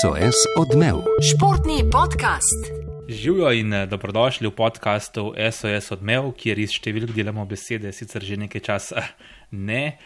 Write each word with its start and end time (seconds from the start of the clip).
SOS 0.00 0.36
odmev. 0.58 0.96
Športni 1.30 1.90
podcast. 1.92 2.60
Živijo 3.08 3.52
in 3.52 3.72
eh, 3.72 3.86
dobrodošli 3.86 4.48
v 4.48 4.50
podkastu 4.50 5.32
SOS 5.52 5.92
odmev, 5.92 6.32
kjer 6.36 6.58
iz 6.58 6.74
številk 6.76 7.14
delamo 7.16 7.46
besede, 7.48 7.88
sicer 7.96 8.26
že 8.26 8.36
nekaj 8.36 8.60
časa 8.60 9.04
ne. 9.70 9.96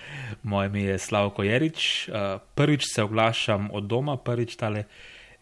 Moje 0.43 0.69
ime 0.71 0.85
je 0.85 0.99
Slavko 0.99 1.43
Jerič. 1.43 2.09
Eh, 2.09 2.39
prvič 2.55 2.87
se 2.93 3.03
oglašam 3.03 3.71
od 3.75 3.89
doma, 3.91 4.15
prvič 4.17 4.55
tale 4.61 4.85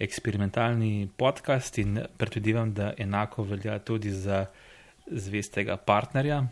eksperimentalni 0.01 1.11
podcast 1.17 1.77
in 1.83 1.99
predvidevam, 2.17 2.73
da 2.73 2.95
enako 2.97 3.45
velja 3.51 3.77
tudi 3.85 4.15
za 4.15 4.47
zvestega 5.11 5.77
partnerja. 5.77 6.47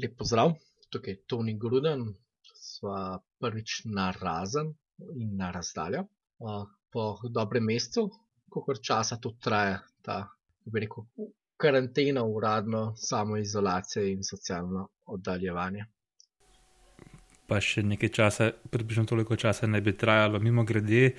Lep 0.00 0.16
pozdrav, 0.16 0.56
tukaj 0.88 1.12
je 1.12 1.20
Toni 1.28 1.58
Gruden, 1.58 2.08
sva 2.54 3.20
prvič 3.42 3.82
na 3.84 4.08
razen 4.16 4.72
in 5.20 5.36
na 5.36 5.52
razdaljo. 5.52 6.06
Po 6.90 7.04
dobrem 7.30 7.64
mesecu, 7.64 8.08
koliko 8.48 8.74
časa 8.82 9.16
to 9.16 9.34
traja, 9.40 9.78
ta, 10.02 10.24
bi 10.64 10.80
rekel, 10.80 11.04
karantena, 11.60 12.24
uradno, 12.24 12.94
samoizolacija 12.96 14.04
in 14.08 14.24
socialno 14.24 14.88
oddaljevanje. 15.06 15.84
Pa 17.46 17.60
še 17.60 17.82
nekaj 17.82 18.12
časa, 18.14 18.50
približno 18.70 19.04
toliko 19.10 19.36
časa 19.36 19.66
ne 19.66 19.80
bi 19.84 19.92
trajalo, 19.98 20.40
mimo 20.40 20.64
grede, 20.64 21.12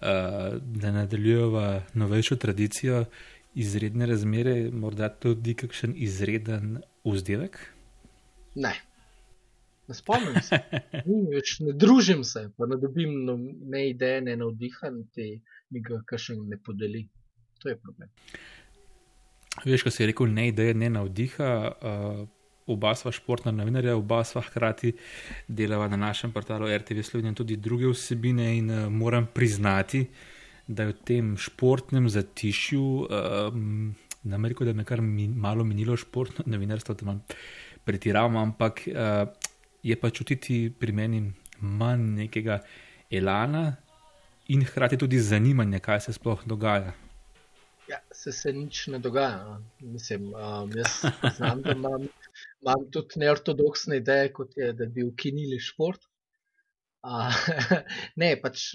da 0.00 0.92
nadaljujemo 0.92 1.64
novejšo 2.00 2.36
tradicijo 2.36 3.04
izredne 3.54 4.06
razmere, 4.06 4.70
morda 4.70 5.08
tudi 5.08 5.56
kakšen 5.58 5.96
izreden 5.96 6.78
vzdelek? 7.04 7.58
Ne. 8.54 8.72
Ne 9.90 9.96
spomnim 9.98 10.38
se, 10.46 10.58
več 11.34 11.56
ne 11.64 11.74
družim 11.74 12.22
se, 12.26 12.46
pa 12.56 12.68
ne 12.70 12.78
dobim 12.78 13.16
no, 13.26 13.36
ne 13.74 13.88
ideje, 13.90 14.22
ne 14.28 14.36
navdiha, 14.38 14.92
ti 15.14 15.32
mi 15.74 15.82
ga 15.82 16.00
še 16.14 16.38
ne 16.38 16.58
podeli. 16.62 17.04
To 17.60 17.72
je 17.72 17.76
problem. 17.76 18.10
Veš, 19.66 19.84
ko 19.84 19.92
si 19.92 20.06
rekel, 20.06 20.30
ne 20.30 20.48
ideje, 20.52 20.76
ne 20.78 20.88
navdiha. 20.94 21.48
Uh, 21.82 22.20
oba 22.70 22.94
sva 22.94 23.10
športna 23.10 23.50
novinarja, 23.52 23.96
oba 23.98 24.22
sva 24.24 24.44
hkrati 24.46 24.92
delava 25.50 25.88
na 25.90 25.98
našem 25.98 26.30
portalu 26.30 26.70
RTV 26.70 27.02
Slovenija 27.02 27.40
tudi 27.42 27.58
druge 27.58 27.90
vsebine 27.90 28.52
in 28.60 28.70
uh, 28.70 28.84
moram 28.94 29.26
priznati, 29.34 30.06
uh, 30.06 30.28
da 30.70 30.86
je 30.86 30.94
v 30.94 30.98
tem 31.04 31.34
športnem 31.34 32.06
zatišju, 32.08 32.84
um, 33.10 33.94
na 34.22 34.36
Ameriko, 34.36 34.64
da 34.64 34.72
me 34.72 34.84
kar 34.86 35.02
min, 35.02 35.34
malo 35.34 35.64
minilo 35.64 35.96
športno 35.98 36.44
novinarstvo, 36.46 36.94
da 36.94 37.06
imam 37.06 37.22
pretiravam, 37.84 38.36
ampak 38.36 38.84
uh, 38.86 39.26
je 39.82 39.96
pa 40.00 40.10
čutiti 40.10 40.72
pri 40.80 40.92
meni 40.92 41.22
manj 41.60 42.02
nekega 42.22 42.60
elana 43.10 43.76
in 44.48 44.64
hkrati 44.64 44.98
tudi 44.98 45.20
zanimanja, 45.20 45.78
kaj 45.78 46.00
se 46.00 46.12
sploh 46.12 46.42
dogaja. 46.46 46.92
Ja, 47.90 47.98
se, 48.14 48.32
se 48.32 48.52
nič 48.52 48.86
ne 48.86 48.98
dogaja. 48.98 49.44
No. 49.44 49.56
Mislim, 49.80 50.30
um, 50.34 50.70
jaz 50.76 51.00
znam, 51.36 51.62
da 51.62 51.72
imam, 51.72 52.06
imam 52.62 52.86
tudi 52.92 53.18
neortodoksne 53.22 53.98
ideje, 53.98 54.32
kot 54.32 54.56
je, 54.56 54.72
da 54.72 54.86
bi 54.86 55.02
ukinili 55.02 55.58
šport. 55.60 56.06
Uh, 57.02 57.34
ne, 58.22 58.34
pač 58.42 58.74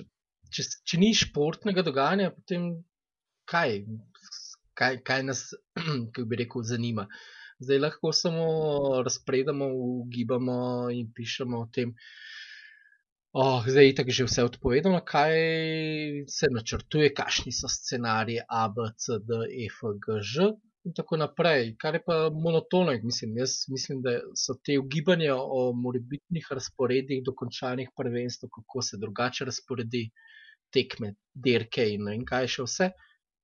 če, 0.52 0.66
če 0.88 1.00
ni 1.02 1.14
športnega 1.16 1.84
dogajanja, 1.86 2.32
potem 2.36 2.68
kaj, 3.50 3.82
kaj, 4.78 5.00
kaj 5.08 5.26
nas, 5.30 5.48
kako 6.14 6.28
bi 6.32 6.42
rekel, 6.44 6.66
zanima. 6.68 7.08
Zdaj 7.66 7.80
lahko 7.82 8.14
samo 8.14 8.46
razpredamo, 9.06 9.68
ugibamo 9.74 10.58
in 10.94 11.10
pišemo 11.16 11.60
o 11.66 11.68
tem. 11.74 11.94
Oh, 13.36 13.66
zdaj 13.68 13.90
je 13.90 13.96
tako 13.96 14.14
že 14.16 14.26
vse 14.30 14.44
odpovedano, 14.48 15.00
kaj 15.04 15.34
se 16.32 16.48
načrtuje, 16.52 17.10
kakšni 17.14 17.52
so 17.52 17.68
scenariji 17.68 18.46
A, 18.48 18.70
B, 18.70 18.86
C, 18.96 19.18
D, 19.20 19.42
E, 19.50 19.66
F, 19.68 19.82
G, 20.06 20.22
Ž 20.22 20.54
in 20.86 20.94
tako 20.94 21.18
naprej. 21.18 21.74
Kar 21.82 21.98
je 21.98 22.04
pa 22.06 22.30
monotono, 22.30 22.94
mislim, 23.04 23.38
jaz 23.42 23.58
mislim, 23.74 24.02
da 24.06 24.14
so 24.40 24.56
te 24.64 24.78
ugibanja 24.80 25.36
o 25.36 25.74
morebitnih 25.74 26.48
razporedih 26.52 27.24
dokončanih 27.26 27.90
prvenstv, 27.98 28.48
kako 28.56 28.82
se 28.82 29.02
drugače 29.02 29.46
razporedi 29.52 30.06
tekme, 30.72 31.16
dirke 31.34 31.90
in, 31.92 32.08
in 32.14 32.26
kaj 32.30 32.48
še 32.56 32.70
vse, 32.70 32.92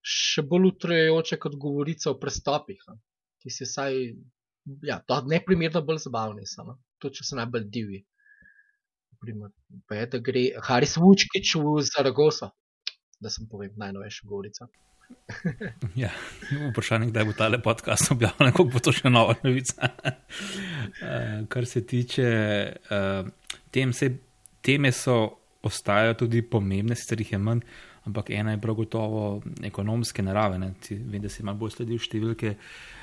še 0.02 0.48
bolj 0.54 0.72
utrujajoče 0.72 1.38
kot 1.42 1.60
govorica 1.66 2.14
o 2.14 2.20
prestopih, 2.22 2.80
no? 2.88 3.02
Ki 3.42 3.50
se 3.50 3.66
saj, 3.66 3.94
ja, 4.82 5.00
to 5.08 5.22
neprimerno 5.28 5.82
bolj 5.82 6.04
zabavni 6.06 6.46
so, 6.46 6.66
no? 6.68 6.78
to 7.02 7.10
če 7.10 7.26
se 7.26 7.38
najbolj 7.40 7.66
divi. 7.74 8.04
Primer, 9.22 9.52
pa 9.90 10.00
je, 10.00 10.06
da 10.16 10.20
gre 10.22 10.46
Haris 10.66 10.96
Vučkič 10.98 11.56
v 11.62 11.82
Zaragoza, 11.86 12.50
da 13.22 13.30
sem 13.30 13.48
povem 13.50 13.74
najnovejša 13.78 14.30
govorica. 14.30 14.68
ja, 16.04 16.10
vprašanje, 16.72 17.10
kdaj 17.12 17.28
bo 17.28 17.36
ta 17.38 17.50
podcast 17.64 18.14
objavljen, 18.16 18.54
kako 18.54 18.66
bo 18.74 18.82
to 18.82 18.94
še 18.96 19.12
nova 19.14 19.36
novica. 19.44 19.92
uh, 19.92 21.46
kar 21.54 21.70
se 21.70 21.84
tiče 21.86 22.32
uh, 22.72 23.30
tem, 23.74 23.94
se, 23.94 24.10
teme 24.66 24.94
so 24.96 25.20
ostajajo 25.62 26.18
tudi 26.24 26.42
pomembne, 26.42 26.98
sicer 26.98 27.22
jih 27.22 27.36
je 27.36 27.42
manj, 27.42 27.62
ampak 28.10 28.32
ena 28.34 28.56
je 28.56 28.62
prav 28.62 28.80
gotovo 28.80 29.26
ekonomske 29.62 30.26
narave. 30.26 30.58
Vem, 30.90 31.22
da 31.22 31.30
se 31.30 31.44
ima 31.46 31.54
bolj 31.54 31.78
sledil 31.78 32.02
številke. 32.02 32.56
Uh, 32.56 33.01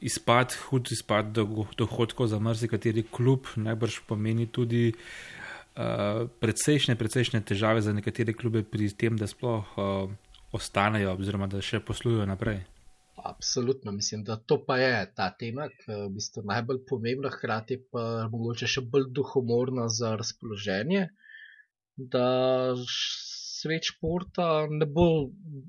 izpad, 0.00 0.54
hud 0.68 0.92
izpad 0.92 1.32
dohodkov 1.78 2.28
za 2.28 2.38
marsikateri 2.38 3.04
klub, 3.10 3.46
najbrž 3.56 4.00
pomeni 4.08 4.46
tudi 4.46 4.92
uh, 4.92 6.26
precejšnje, 6.40 6.96
precejšnje 6.96 7.40
težave 7.48 7.84
za 7.84 7.92
nekatere 7.92 8.34
klube 8.36 8.62
pri 8.62 8.90
tem, 8.92 9.16
da 9.16 9.26
sploh 9.26 9.76
uh, 9.76 10.10
ostanejo 10.52 11.14
oziroma 11.16 11.48
da 11.48 11.62
še 11.64 11.80
poslujejo 11.80 12.26
naprej. 12.28 12.64
Absolutno, 13.18 13.92
mislim, 13.92 14.22
da 14.24 14.36
to 14.36 14.60
pa 14.64 14.76
je 14.78 14.92
ta 15.16 15.30
tema, 15.34 15.66
ki 15.68 15.90
je 15.90 16.02
v 16.04 16.10
bistvu 16.14 16.44
najbolj 16.46 16.84
pomembna, 16.86 17.32
hkrati 17.34 17.80
pa 17.90 18.28
mogoče 18.30 18.68
še 18.70 18.84
bolj 18.86 19.08
duhomorna 19.16 19.88
za 19.90 20.14
razpoloženje. 20.20 21.08
Uh, 21.08 21.24
da 21.98 22.74
svet 23.60 23.90
športa 23.90 24.66
ne 24.70 24.86
bo, 24.86 25.06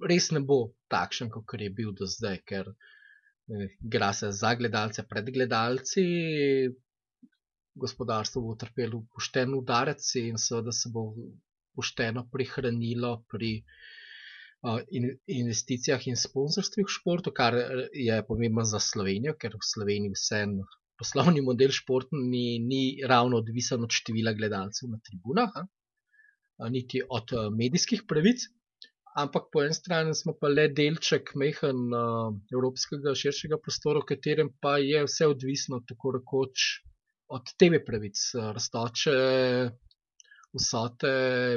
res 0.10 0.30
ne 0.32 0.42
bo 0.46 0.60
takšen, 0.94 1.32
kot 1.34 1.58
je 1.58 1.70
bil 1.74 1.92
do 1.98 2.06
zdaj, 2.06 2.38
ker 2.46 2.70
eh, 2.70 2.98
igra 3.86 4.14
se 4.14 4.32
za 4.32 4.54
gledalce, 4.56 5.04
pred 5.10 5.30
gledalci, 5.34 6.04
gospodarstvo 7.76 8.42
bo 8.42 8.56
utrpelo 8.56 9.04
pošten 9.14 9.54
udarec 9.58 10.04
in 10.22 10.38
seveda 10.38 10.72
se 10.72 10.92
bo 10.94 11.06
pošteno 11.76 12.26
prihranilo 12.32 13.12
pri 13.32 13.52
uh, 13.62 14.82
in, 14.92 15.08
investicijah 15.28 16.08
in 16.08 16.20
sponsorstvih 16.20 16.86
v 16.88 16.96
športu, 16.98 17.32
kar 17.32 17.56
eh, 17.56 17.88
je 17.94 18.20
pomembno 18.28 18.66
za 18.68 18.82
Slovenijo, 18.84 19.38
ker 19.40 19.56
v 19.56 19.72
Sloveniji 19.74 20.16
vseeno. 20.18 20.68
Poslovni 21.00 21.42
model 21.42 21.72
športa 21.72 22.20
ni, 22.20 22.60
ni 22.60 22.84
ravno 23.08 23.40
odvisen 23.40 23.86
od 23.86 23.94
števila 23.96 24.34
gledalcev 24.36 24.90
na 24.92 25.00
tribunah. 25.06 25.54
Ha? 25.56 25.68
niti 26.68 27.02
od 27.10 27.32
eh, 27.34 27.50
medijskih 27.56 28.04
pravic, 28.08 28.50
ampak 29.16 29.50
po 29.52 29.64
eni 29.64 29.74
strani 29.74 30.14
smo 30.16 30.36
pa 30.40 30.52
le 30.52 30.68
delček 30.76 31.34
mehen 31.40 31.94
uh, 31.96 32.30
evropskega 32.54 33.16
širšega 33.18 33.60
prostora, 33.64 34.04
v 34.04 34.10
katerem 34.14 34.50
pa 34.62 34.78
je 34.84 35.04
vse 35.08 35.28
odvisno 35.28 35.82
tako 35.88 36.18
rekoč 36.20 36.70
od 37.30 37.54
tebe 37.58 37.82
pravic. 37.86 38.18
Raztoče 38.56 39.16
vsote 40.58 41.12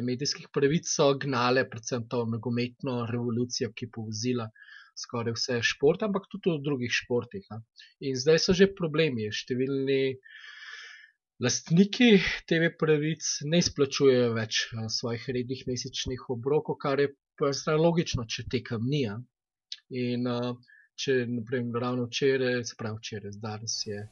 medijskih 0.05 0.51
pravic 0.53 0.89
so 0.89 1.13
gnale 1.17 1.65
predvsem 1.69 2.05
to 2.09 2.25
nogometno 2.29 3.07
revolucijo, 3.11 3.73
ki 3.73 3.89
je 3.89 3.95
povzila 3.97 4.49
skoraj 4.99 5.37
vse 5.37 5.61
športe, 5.65 6.05
ampak 6.05 6.29
tudi 6.33 6.53
v 6.53 6.63
drugih 6.65 6.93
športih. 6.93 7.47
Ha. 7.51 7.61
In 8.05 8.19
zdaj 8.21 8.43
so 8.45 8.57
že 8.57 8.69
problemi, 8.77 9.31
številni 9.33 10.19
lastniki 11.43 12.11
TV 12.47 12.69
pravic 12.79 13.25
ne 13.49 13.63
izplačujejo 13.65 14.33
več 14.37 14.67
eh, 14.69 14.89
svojih 14.93 15.29
rednih 15.39 15.65
mesečnih 15.71 16.29
obrokov, 16.37 16.79
kar 16.85 17.01
je 17.01 17.15
poenostavljeno 17.39 17.85
logično, 17.87 18.27
če 18.29 18.47
tekam 18.51 18.87
ni. 18.89 19.05
In 20.03 20.29
uh, 20.31 20.53
če, 20.99 21.23
naprimer, 21.29 21.81
ravno 21.83 22.07
včeraj, 22.09 22.63
se 22.69 22.77
pravi 22.79 23.01
včeraj, 23.01 23.39
danes 23.43 23.79
je 23.87 24.03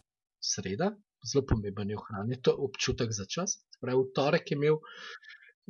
sreda, 0.53 0.91
zelo 1.33 1.45
pomemben 1.49 1.93
je 1.93 1.99
ohraniti 2.01 2.43
to 2.49 2.57
občutek 2.67 3.13
za 3.17 3.27
čas. 3.29 3.59
Pravi, 3.81 4.01
v 4.01 4.15
torek 4.17 4.51
je 4.51 4.59
imel 4.59 4.81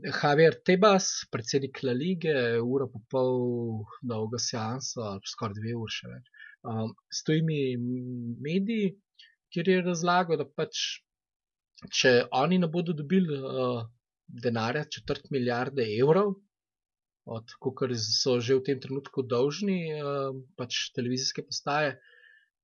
Javier 0.01 0.57
Tebas, 0.65 1.11
predsednik 1.33 1.83
La 1.85 1.93
Lige, 1.93 2.35
uro 2.63 2.89
pa 2.93 3.03
pol 3.11 3.85
dolgo 4.13 4.39
seanso, 4.41 5.13
skoraj 5.33 5.59
dve 5.59 5.77
uri 5.77 5.97
še 5.97 6.11
več. 6.15 6.31
Um, 6.71 6.95
Stojimi 7.21 7.61
mediji, 8.47 8.95
kjer 9.53 9.69
je 9.69 9.83
razlagal, 9.85 10.41
da 10.41 10.47
pač 10.47 11.03
če 11.89 12.13
oni 12.37 12.59
ne 12.61 12.69
bodo 12.69 12.95
dobili 12.97 13.37
uh, 13.37 13.83
denarja, 14.45 14.87
četrt 14.93 15.31
milijarde 15.35 15.87
evrov, 15.99 16.35
od 17.31 17.53
kar 17.79 17.93
so 17.95 18.39
že 18.43 18.59
v 18.59 18.65
tem 18.67 18.79
trenutku 18.83 19.23
dolžni, 19.23 19.95
uh, 19.95 20.35
pač 20.59 20.91
televizijske 20.97 21.47
postaje, 21.47 21.95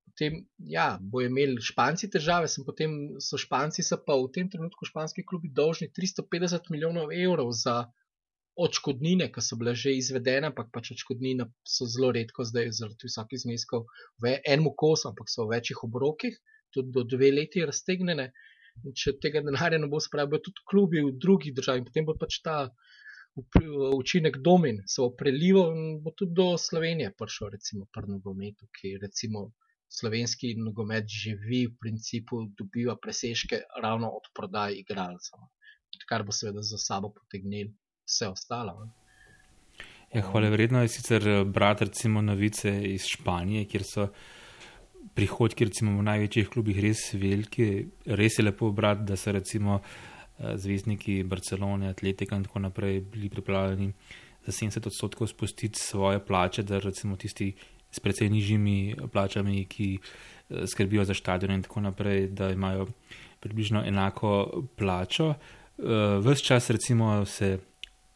potem 0.07 0.41
ja, 0.59 0.97
bojo 1.01 1.31
imeli 1.31 1.63
španci 1.63 2.11
težave, 2.11 2.49
sem 2.51 2.65
potem 2.67 2.97
so 3.23 3.39
španci, 3.39 3.85
so 3.87 3.99
pa 4.01 4.17
v 4.19 4.33
tem 4.35 4.51
trenutku 4.51 4.89
španski 4.89 5.27
klubi 5.27 5.53
dolžni 5.53 5.91
350 5.93 6.73
milijonov 6.75 7.15
evrov 7.15 7.53
za 7.55 7.85
očkodnine, 8.57 9.29
ki 9.33 9.45
so 9.45 9.59
bile 9.61 9.75
že 9.77 9.93
izvedene, 9.93 10.49
ampak 10.51 10.73
pač 10.73 10.95
očkodnine 10.97 11.47
so 11.69 11.87
zelo 11.93 12.11
redko 12.17 12.47
zdaj 12.49 12.73
zaradi 12.79 13.09
visokih 13.11 13.43
zneskov 13.45 13.85
v 14.23 14.39
enem 14.41 14.71
kosu, 14.73 15.11
ampak 15.11 15.29
so 15.29 15.45
v 15.45 15.59
večjih 15.59 15.85
obrokih, 15.85 16.39
tudi 16.73 16.95
do 16.95 17.05
dve 17.05 17.31
leti 17.37 17.67
raztegnjene. 17.69 18.31
In 18.85 18.97
če 18.97 19.17
tega 19.21 19.41
denarja 19.45 19.79
ne 19.81 19.89
bo 19.93 20.01
spravil, 20.01 20.37
bo 20.37 20.41
tudi 20.41 20.65
klubi 20.69 21.05
v 21.05 21.13
drugih 21.21 21.55
državah 21.57 21.81
in 21.81 21.89
potem 21.89 22.09
bo 22.09 22.17
pač 22.17 22.41
ta 22.45 22.57
učinek 23.97 24.37
domin 24.37 24.83
se 24.87 25.03
bo 25.03 25.11
prelival 25.11 25.77
in 25.77 26.03
bo 26.03 26.11
tudi 26.11 26.33
do 26.35 26.57
Slovenije 26.59 27.13
prišel, 27.19 27.51
recimo, 27.57 27.87
pri 27.93 28.09
nogometu, 28.09 28.69
ki 28.73 28.97
recimo 29.03 29.51
slovenski 29.89 30.55
nogomet 30.59 31.05
živi, 31.09 31.67
v 31.67 31.77
principu 31.81 32.43
dobiva 32.59 32.97
presežke 32.97 33.61
ravno 33.83 34.09
od 34.09 34.31
prodaj 34.35 34.79
igralcev, 34.81 35.47
kar 36.09 36.25
bo 36.25 36.33
seveda 36.33 36.63
za 36.63 36.79
sabo 36.79 37.13
potegnil 37.15 37.71
vse 38.07 38.29
ostalo. 38.29 38.79
Ne. 38.85 38.93
Ja, 40.15 40.23
hvala 40.23 40.49
vredno 40.49 40.83
je 40.83 40.89
sicer 40.89 41.45
brati 41.45 41.85
recimo 41.85 42.23
novice 42.23 42.73
iz 42.89 43.07
Španije, 43.07 43.65
kjer 43.69 43.85
so 43.85 44.09
prihodki 45.15 45.65
recimo 45.65 45.97
v 45.99 46.05
največjih 46.07 46.49
klubih 46.49 46.79
res 46.83 47.09
veliki. 47.15 47.87
Res 48.07 48.39
je 48.39 48.45
lepo 48.45 48.71
brati, 48.73 49.05
da 49.09 49.17
so 49.17 49.33
recimo 49.33 49.81
zvezdniki 50.39 51.23
Barcelone, 51.23 51.89
Atletika 51.89 52.37
in 52.37 52.45
tako 52.45 52.59
naprej 52.59 53.01
bili 53.01 53.29
pripravljeni 53.29 53.93
za 54.47 54.53
70 54.53 54.87
odstotkov 54.87 55.27
spustiti 55.27 55.79
svoje 55.79 56.25
plače, 56.27 56.63
da 56.63 56.79
recimo 56.79 57.17
tisti 57.17 57.53
s 57.91 58.01
precej 58.01 58.31
nižjimi 58.31 58.97
plačami, 59.13 59.65
ki 59.65 59.99
skrbijo 60.67 61.05
za 61.05 61.15
stadion 61.15 61.53
in 61.53 61.63
tako 61.63 61.81
naprej, 61.81 62.29
da 62.29 62.51
imajo 62.51 62.87
približno 63.41 63.83
enako 63.87 64.63
plačo. 64.77 65.35
Ves 66.23 66.43
čas 66.43 66.71
recimo 66.71 67.25
se 67.25 67.59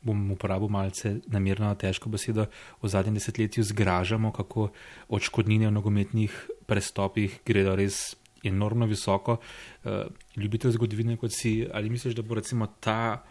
bom 0.00 0.30
uporabil 0.30 0.68
malce 0.68 1.16
namerno 1.26 1.74
težko 1.74 2.08
besedo, 2.08 2.46
v 2.82 2.88
zadnjem 2.88 3.14
desetletju 3.14 3.64
zgražamo, 3.64 4.32
kako 4.32 4.70
odškodnine 5.08 5.68
v 5.68 5.76
nogometnih 5.76 6.32
prestopih 6.66 7.40
gredo 7.44 7.76
res 7.76 8.16
enormno 8.44 8.86
visoko. 8.86 9.38
Uh, 9.84 10.06
ljubitelj 10.36 10.76
zgodovine, 10.78 11.16
kot 11.16 11.34
si, 11.34 11.66
ali 11.72 11.90
misliš, 11.90 12.14
da 12.14 12.22
bo 12.22 12.38
recimo 12.38 12.66
ta 12.80 13.24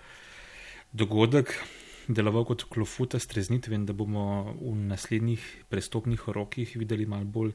dogodek 0.91 1.53
deloval 2.09 2.45
kot 2.49 2.65
klofuta 2.73 3.19
streznitve 3.19 3.75
in 3.77 3.85
da 3.85 3.93
bomo 3.93 4.55
v 4.57 4.73
naslednjih 4.89 5.43
prestopnih 5.69 6.29
rokih 6.33 6.73
videli 6.77 7.05
malo 7.05 7.25
bolj 7.25 7.51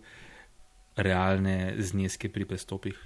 realne 0.97 1.75
zneske 1.79 2.31
pri 2.33 2.47
prestopih? 2.47 2.99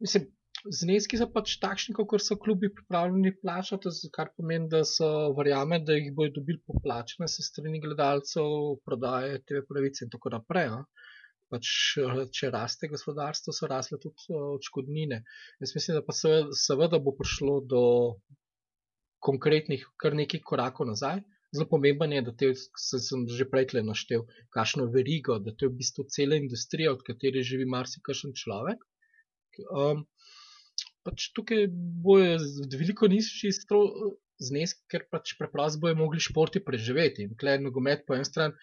Mislim, 0.00 0.30
zneski 0.78 1.18
so 1.20 1.28
pač 1.34 1.58
takšni, 1.62 1.94
kot 1.98 2.24
so 2.24 2.38
klubi 2.40 2.70
pripravljeni 2.72 3.34
plačati, 3.42 3.92
kar 4.14 4.32
pomeni, 4.36 4.70
da 4.72 4.82
so 4.88 5.08
verjame, 5.36 5.82
da 5.84 5.98
jih 5.98 6.12
bodo 6.16 6.38
dobili 6.40 6.62
poplačene 6.66 7.28
se 7.28 7.44
strani 7.44 7.80
gledalcev, 7.84 8.78
prodaje 8.86 9.42
TV 9.44 9.64
pravice 9.68 10.06
in 10.06 10.12
tako 10.14 10.32
naprej. 10.38 10.70
No? 10.72 10.84
Pač, 11.52 11.68
če 12.32 12.48
raste 12.54 12.88
gospodarstvo, 12.88 13.52
so 13.52 13.68
rasle 13.68 13.98
tudi 14.00 14.32
odškodnine. 14.32 15.18
Jaz 15.60 15.74
mislim, 15.76 15.98
da 15.98 16.04
pa 16.06 16.14
seveda 16.16 17.00
bo 17.02 17.12
prišlo 17.18 17.58
do 17.68 17.82
konkretnih, 19.22 19.84
kar 20.00 20.16
nekaj 20.18 20.42
korakov 20.48 20.88
nazaj. 20.88 21.22
Zelo 21.52 21.68
pomemben 21.68 22.14
je, 22.16 22.22
da 22.24 22.32
te, 22.32 22.48
sem 22.80 23.26
že 23.28 23.44
prej 23.52 23.74
le 23.76 23.82
naštel, 23.84 24.24
kakšno 24.56 24.86
verigo, 24.94 25.36
da 25.44 25.52
to 25.52 25.66
je 25.66 25.72
v 25.72 25.78
bistvu 25.82 26.06
cela 26.14 26.38
industrija, 26.40 26.94
od 26.96 27.04
katere 27.04 27.44
živi 27.44 27.68
marsikšen 27.68 28.32
človek. 28.40 28.80
Um, 29.68 30.06
pač 31.04 31.28
tukaj 31.36 31.66
bojo 32.06 32.38
veliko 32.72 33.10
nižji 33.12 33.52
zneski, 34.42 34.80
ker 34.90 35.04
pač 35.12 35.34
preprosto 35.38 35.82
bojo 35.84 35.98
mogli 36.00 36.24
športi 36.24 36.64
preživeti. 36.64 37.28
In 37.28 37.36
klej 37.36 37.60
nogomet 37.60 38.06
po 38.08 38.16
eni 38.16 38.24
strani, 38.24 38.56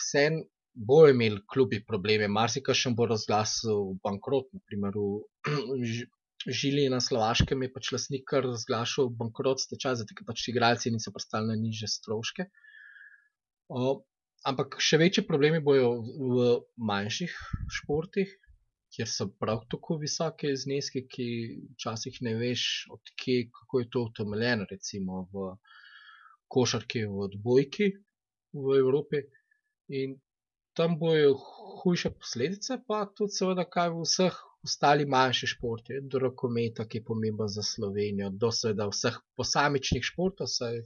vse 0.00 0.24
bojo 0.76 1.10
imeli 1.10 1.40
klubi 1.52 1.80
probleme, 1.88 2.28
marsikaj 2.28 2.76
še 2.76 2.92
bo 2.96 3.06
razglasil 3.08 3.96
bankrot, 4.04 4.52
naprimer 4.58 5.00
v 5.00 5.08
Žili 6.46 6.84
na 6.92 7.00
Slovaškem 7.02 7.62
je 7.64 7.68
pač 7.74 7.88
lasnik 7.90 8.22
kar 8.30 8.44
razglašal 8.46 9.08
bankrot 9.18 9.58
stečaj, 9.58 9.96
zato 9.98 10.14
ker 10.14 10.26
pač 10.28 10.44
igralci 10.52 10.92
niso 10.94 11.10
prestali 11.10 11.48
na 11.50 11.56
niže 11.58 11.88
stroške. 11.90 12.46
O, 13.66 13.94
ampak 14.46 14.76
še 14.78 15.00
večji 15.02 15.24
problemi 15.26 15.58
bojo 15.64 15.88
v 16.04 16.44
manjših 16.78 17.34
športih, 17.78 18.30
kjer 18.94 19.10
so 19.10 19.26
prav 19.40 19.64
tako 19.72 19.96
visoke 19.98 20.52
zneske, 20.54 21.02
ki 21.10 21.26
včasih 21.72 22.20
ne 22.28 22.36
veš, 22.38 22.68
odkje, 22.94 23.48
kako 23.56 23.82
je 23.82 23.88
to 23.90 24.04
utemeljeno, 24.12 24.68
recimo 24.70 25.24
v 25.32 25.48
košarki, 26.46 27.08
v 27.10 27.26
odbojki 27.26 27.90
v 28.54 28.78
Evropi. 28.78 29.24
In 29.98 30.14
tam 30.76 30.98
bojo 31.00 31.34
hujše 31.82 32.12
posledice, 32.18 32.78
pa 32.88 33.04
tudi, 33.16 33.36
seveda, 33.38 33.64
kaj 33.76 33.92
v 33.94 34.04
vseh 34.04 34.38
ostalih 34.66 35.08
manjših 35.08 35.52
športih, 35.54 36.00
do 36.10 36.20
rokometa, 36.22 36.86
ki 36.88 37.00
je 37.00 37.08
pomemben 37.10 37.50
za 37.52 37.62
Slovenijo, 37.62 38.30
do 38.30 38.50
seveda 38.52 38.88
vseh 38.90 39.18
posamičnih 39.38 40.04
športov. 40.04 40.50
Saj, 40.50 40.82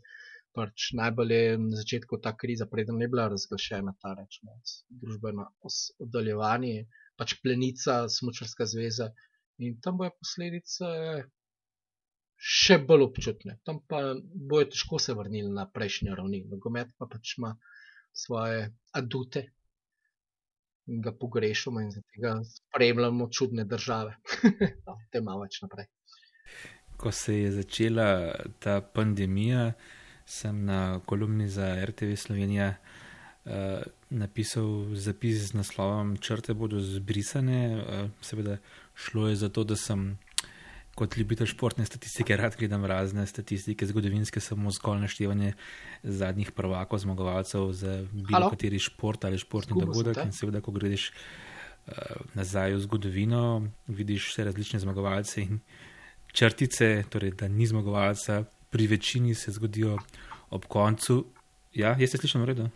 Pač 0.51 0.89
najbolj 0.99 1.33
je 1.33 1.59
na 1.63 1.77
začetku 1.79 2.19
ta 2.19 2.33
kriza, 2.37 2.67
preden 2.67 2.99
je 3.01 3.09
bila 3.09 3.29
razglašena 3.31 3.93
ta 4.03 4.15
rečemo, 4.19 4.57
družbeno 5.03 5.45
oddaljevanje, 6.03 6.89
pač 7.21 7.37
plenica, 7.43 8.09
smočarska 8.11 8.67
zveza 8.67 9.13
in 9.63 9.77
tam 9.85 10.01
bojo 10.01 10.11
posledice 10.19 10.91
še 12.57 12.81
bolj 12.89 13.07
občutne. 13.07 13.61
Tam 13.69 13.79
pa 13.87 14.03
bojo 14.51 14.73
težko 14.75 14.99
se 14.99 15.15
vrnili 15.15 15.55
na 15.55 15.69
prejšnjo 15.71 16.19
ravni. 16.19 16.43
Nogomet 16.51 16.91
pa 16.99 17.07
pač 17.07 17.37
ima 17.39 17.55
svoje 18.25 18.67
adute 18.97 19.47
ga 20.99 21.13
pogrešamo 21.13 21.81
in 21.81 21.91
zato 21.91 22.45
spremljamo 22.45 23.29
čudne 23.29 23.65
države. 23.65 24.17
no, 24.87 24.99
te 25.11 25.21
malo 25.21 25.45
več 25.47 25.63
naprej. 25.63 25.87
Ko 26.97 27.13
se 27.13 27.37
je 27.39 27.53
začela 27.53 28.35
ta 28.59 28.81
pandemija, 28.81 29.73
sem 30.27 30.65
na 30.65 31.01
kolumni 31.07 31.49
za 31.49 31.85
RTV 31.85 32.17
Slovenija 32.17 32.75
uh, 32.75 33.53
napisal 34.11 34.95
zapis 34.95 35.39
z 35.51 35.55
naslovom 35.55 36.17
Črte 36.17 36.55
bodo 36.55 36.81
zbrisane. 36.81 37.61
Uh, 37.77 38.11
seveda 38.21 38.59
šlo 38.95 39.29
je 39.29 39.37
za 39.37 39.49
to, 39.49 39.65
da 39.65 39.77
sem 39.77 40.19
kot 41.00 41.17
ljubitelj 41.17 41.49
športne 41.55 41.87
statistike 41.87 42.37
rad 42.37 42.56
gledam 42.58 42.85
razne 42.85 43.25
statistike, 43.26 43.87
zgodovinske, 43.88 44.41
samo 44.41 44.70
zgolj 44.70 45.00
naštevanje 45.06 45.55
zadnjih 46.02 46.52
prvakov, 46.52 47.00
zmagovalcev 47.00 47.73
za 47.73 47.95
bilo 48.12 48.50
kateri 48.52 48.78
šport 48.78 49.25
ali 49.25 49.40
športni 49.40 49.73
Skubo 49.73 49.87
dogodek. 49.87 50.21
In 50.26 50.35
seveda, 50.37 50.61
ko 50.61 50.75
greš 50.76 51.09
uh, 51.09 52.21
nazaj 52.37 52.76
v 52.76 52.85
zgodovino, 52.85 53.42
vidiš 53.88 54.28
vse 54.28 54.45
različne 54.50 54.83
zmagovalce 54.85 55.47
in 55.47 55.62
črtice, 56.37 56.92
torej 57.09 57.33
da 57.33 57.49
ni 57.49 57.66
zmagovalca. 57.66 58.45
Pri 58.71 58.87
večini 58.87 59.35
se 59.35 59.50
zgodijo 59.57 59.97
ob 60.50 60.69
koncu. 60.69 61.25
Ja, 61.75 61.97
jeste 61.99 62.21
slišali, 62.21 62.52
redo? 62.52 62.69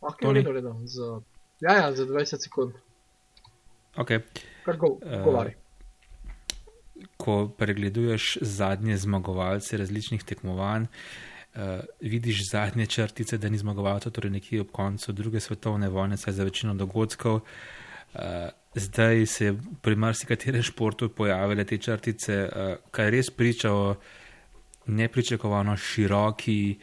Okay, 0.00 0.34
redo, 0.34 0.52
redo. 0.52 0.74
Za, 0.84 1.20
ja, 1.60 1.78
ja, 1.78 1.94
za 1.94 2.04
20 2.04 2.44
sekund. 2.44 2.74
Okay. 3.96 4.20
Kar 4.66 4.76
go, 4.76 4.96
uh, 4.98 5.61
ko 7.16 7.48
pregleduješ 7.58 8.38
zadnje 8.40 8.96
zmagovalce 8.96 9.76
različnih 9.76 10.24
tekmovanj, 10.24 10.82
uh, 10.82 11.60
vidiš 12.00 12.50
zadnje 12.50 12.86
črtice, 12.86 13.38
da 13.38 13.48
ni 13.48 13.58
zmagovalcev, 13.58 14.12
torej 14.12 14.30
nekje 14.30 14.60
ob 14.60 14.72
koncu 14.72 15.12
druge 15.12 15.40
svetovne 15.40 15.88
vojne, 15.88 16.16
saj 16.16 16.32
za 16.32 16.44
večino 16.44 16.74
dogodkov. 16.74 17.40
Uh, 18.14 18.20
zdaj 18.74 19.26
se 19.26 19.54
pri 19.82 19.96
marsikaterem 19.96 20.62
športu 20.70 21.08
pojavile 21.08 21.64
te 21.64 21.78
črtice, 21.78 22.42
uh, 22.48 22.74
kar 22.90 23.12
res 23.12 23.30
priča 23.30 23.72
o 23.72 23.94
nepričakovano 24.86 25.76
široki, 25.76 26.78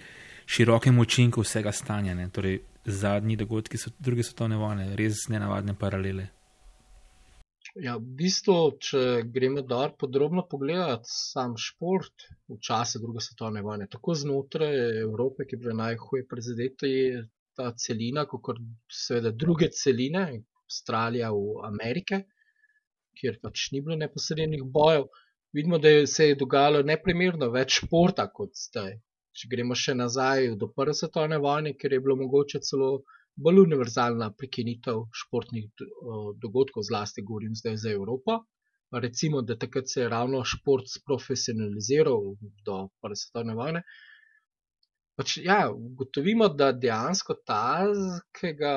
širokem 0.46 1.00
učinku 1.00 1.42
vsega 1.42 1.72
stanja. 1.72 2.14
Ne? 2.16 2.30
Torej, 2.30 2.60
zadnji 2.86 3.36
dogodki 3.36 3.78
so 3.78 3.92
druge 4.00 4.24
svetovne 4.24 4.58
vojne, 4.58 4.96
res 4.96 5.28
nenavadne 5.30 5.76
paralele. 5.76 6.28
Ja, 7.78 7.98
v 8.02 8.16
bistvu, 8.18 8.54
če 8.82 9.02
gremo 9.30 9.62
dol 9.62 9.92
podrobno 10.02 10.42
pogledati 10.50 11.06
sam 11.10 11.54
šport 11.62 12.26
v 12.50 12.58
čase 12.66 12.98
druge 13.04 13.22
svetovne 13.22 13.62
vojne, 13.62 13.86
tako 13.92 14.16
znotraj 14.18 14.74
Evrope, 15.04 15.46
ki 15.46 15.56
je 15.56 15.60
bila 15.66 15.76
najhuje 15.78 16.26
prizadeta, 16.32 16.90
je 16.90 17.22
ta 17.60 17.70
celina, 17.78 18.26
kot 18.26 18.58
seveda 18.90 19.32
druge 19.32 19.70
celine, 19.70 20.24
Avstralija 20.64 21.30
v 21.34 21.62
Amerike, 21.70 22.24
kjer 23.20 23.38
pač 23.44 23.70
ni 23.74 23.84
bilo 23.86 23.98
neposrednih 24.02 24.66
bojev. 24.66 25.06
Vidimo, 25.54 25.78
da 25.82 25.94
se 26.08 26.30
je 26.30 26.40
dogajalo 26.42 26.82
neprimerno 26.86 27.50
več 27.54 27.80
športa 27.84 28.26
kot 28.34 28.58
zdaj. 28.58 28.98
Če 29.34 29.50
gremo 29.50 29.78
še 29.78 29.94
nazaj 29.98 30.56
do 30.62 30.70
prve 30.74 30.94
svetovne 30.98 31.38
vojne, 31.42 31.74
ker 31.78 31.94
je 31.94 32.02
bilo 32.06 32.18
mogoče 32.18 32.62
celo 32.66 32.92
bolj 33.43 33.62
univerzalna 33.63 34.31
prekinitev 34.38 35.05
športnih 35.22 35.67
dogodkov, 36.41 36.84
zlasti 36.88 37.24
govorim 37.25 37.55
zdaj 37.55 37.77
za 37.84 37.91
Evropo, 37.91 38.39
recimo, 38.91 39.41
da 39.41 39.58
takrat 39.58 39.89
se 39.89 40.01
je 40.01 40.10
ravno 40.10 40.43
šport 40.46 40.89
sprofesionaliziral 40.89 42.34
do 42.65 42.77
prve 43.01 43.15
svetovne 43.15 43.55
vojne. 43.55 43.84
Pač, 45.19 45.38
ja, 45.43 45.62
ugotovimo, 45.72 46.48
da 46.50 46.72
dejansko 46.72 47.36
takega 47.46 48.75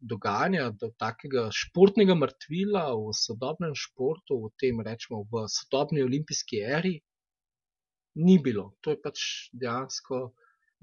dogajanja, 0.00 0.70
do 0.80 0.90
takega 0.98 1.48
športnega 1.52 2.16
mrtvila 2.16 2.86
v 2.96 3.12
sodobnem 3.16 3.74
športu, 3.76 4.38
v 4.46 4.52
tem 4.60 4.80
rečemo 4.80 5.22
v 5.32 5.44
sodobni 5.52 6.02
olimpijski 6.04 6.62
eri, 6.78 6.96
ni 8.16 8.38
bilo. 8.42 8.70
To 8.80 8.92
je 8.92 9.00
pač 9.02 9.22
dejansko 9.52 10.20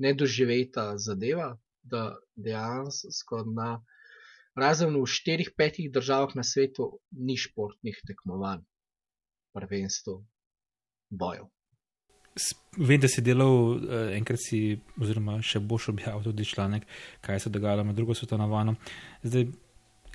nedoživeta 0.03 0.93
zadeva, 0.97 1.53
da 1.83 2.17
dejansko 2.35 3.43
na 3.55 3.83
razen 4.55 4.95
v 4.95 5.05
štirih, 5.09 5.51
petih 5.57 5.91
državah 5.91 6.35
na 6.35 6.43
svetu 6.43 6.99
ni 7.11 7.37
športnih 7.37 7.99
tekmovanj, 8.07 8.61
prvenstv, 9.53 10.21
bojev. 11.09 11.49
Vem, 12.77 12.99
da 12.99 13.07
si 13.07 13.21
delal, 13.21 13.77
eh, 13.77 14.15
enkrat 14.17 14.41
si, 14.41 14.79
oziroma 14.97 15.37
še 15.45 15.59
boš 15.61 15.91
objavil 15.93 16.23
tudi 16.25 16.45
članek, 16.49 16.87
kaj 17.21 17.39
se 17.39 17.49
je 17.49 17.53
dogajalo 17.53 17.83
med 17.85 17.95
drugo 17.95 18.15
svetovno 18.17 18.47
vojno. 18.49 18.75
Zdaj, 19.23 19.47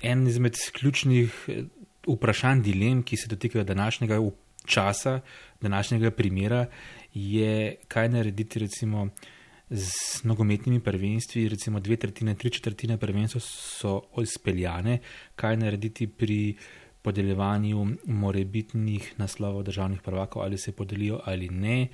en 0.03 0.27
izmed 0.27 0.59
ključnih 0.75 1.37
eh, 1.47 1.63
vprašanj, 2.07 2.63
dilem, 2.63 3.03
ki 3.03 3.17
se 3.17 3.31
dotikajo 3.31 3.63
današnjega 3.63 4.19
časa, 4.65 5.21
današnjega 5.61 6.11
primera, 6.11 6.65
je, 7.13 7.77
kaj 7.87 8.09
narediti, 8.09 8.59
recimo, 8.59 9.09
z 9.69 10.23
nogometnimi 10.23 10.79
prvenstvi, 10.79 11.49
recimo 11.49 11.79
dve 11.79 11.95
tretjine, 11.95 12.35
tri 12.35 12.49
četrtine 12.49 12.97
prvenstva 12.97 13.41
so 13.41 14.01
izpeljane, 14.21 14.99
kaj 15.35 15.57
narediti 15.57 16.07
pri 16.07 16.55
podeljevanju 17.01 17.87
morebitnih 18.05 19.13
naslovov 19.17 19.63
državnih 19.63 20.01
prvakov, 20.01 20.41
ali 20.41 20.57
se 20.57 20.71
podelijo 20.71 21.21
ali 21.25 21.49
ne, 21.49 21.87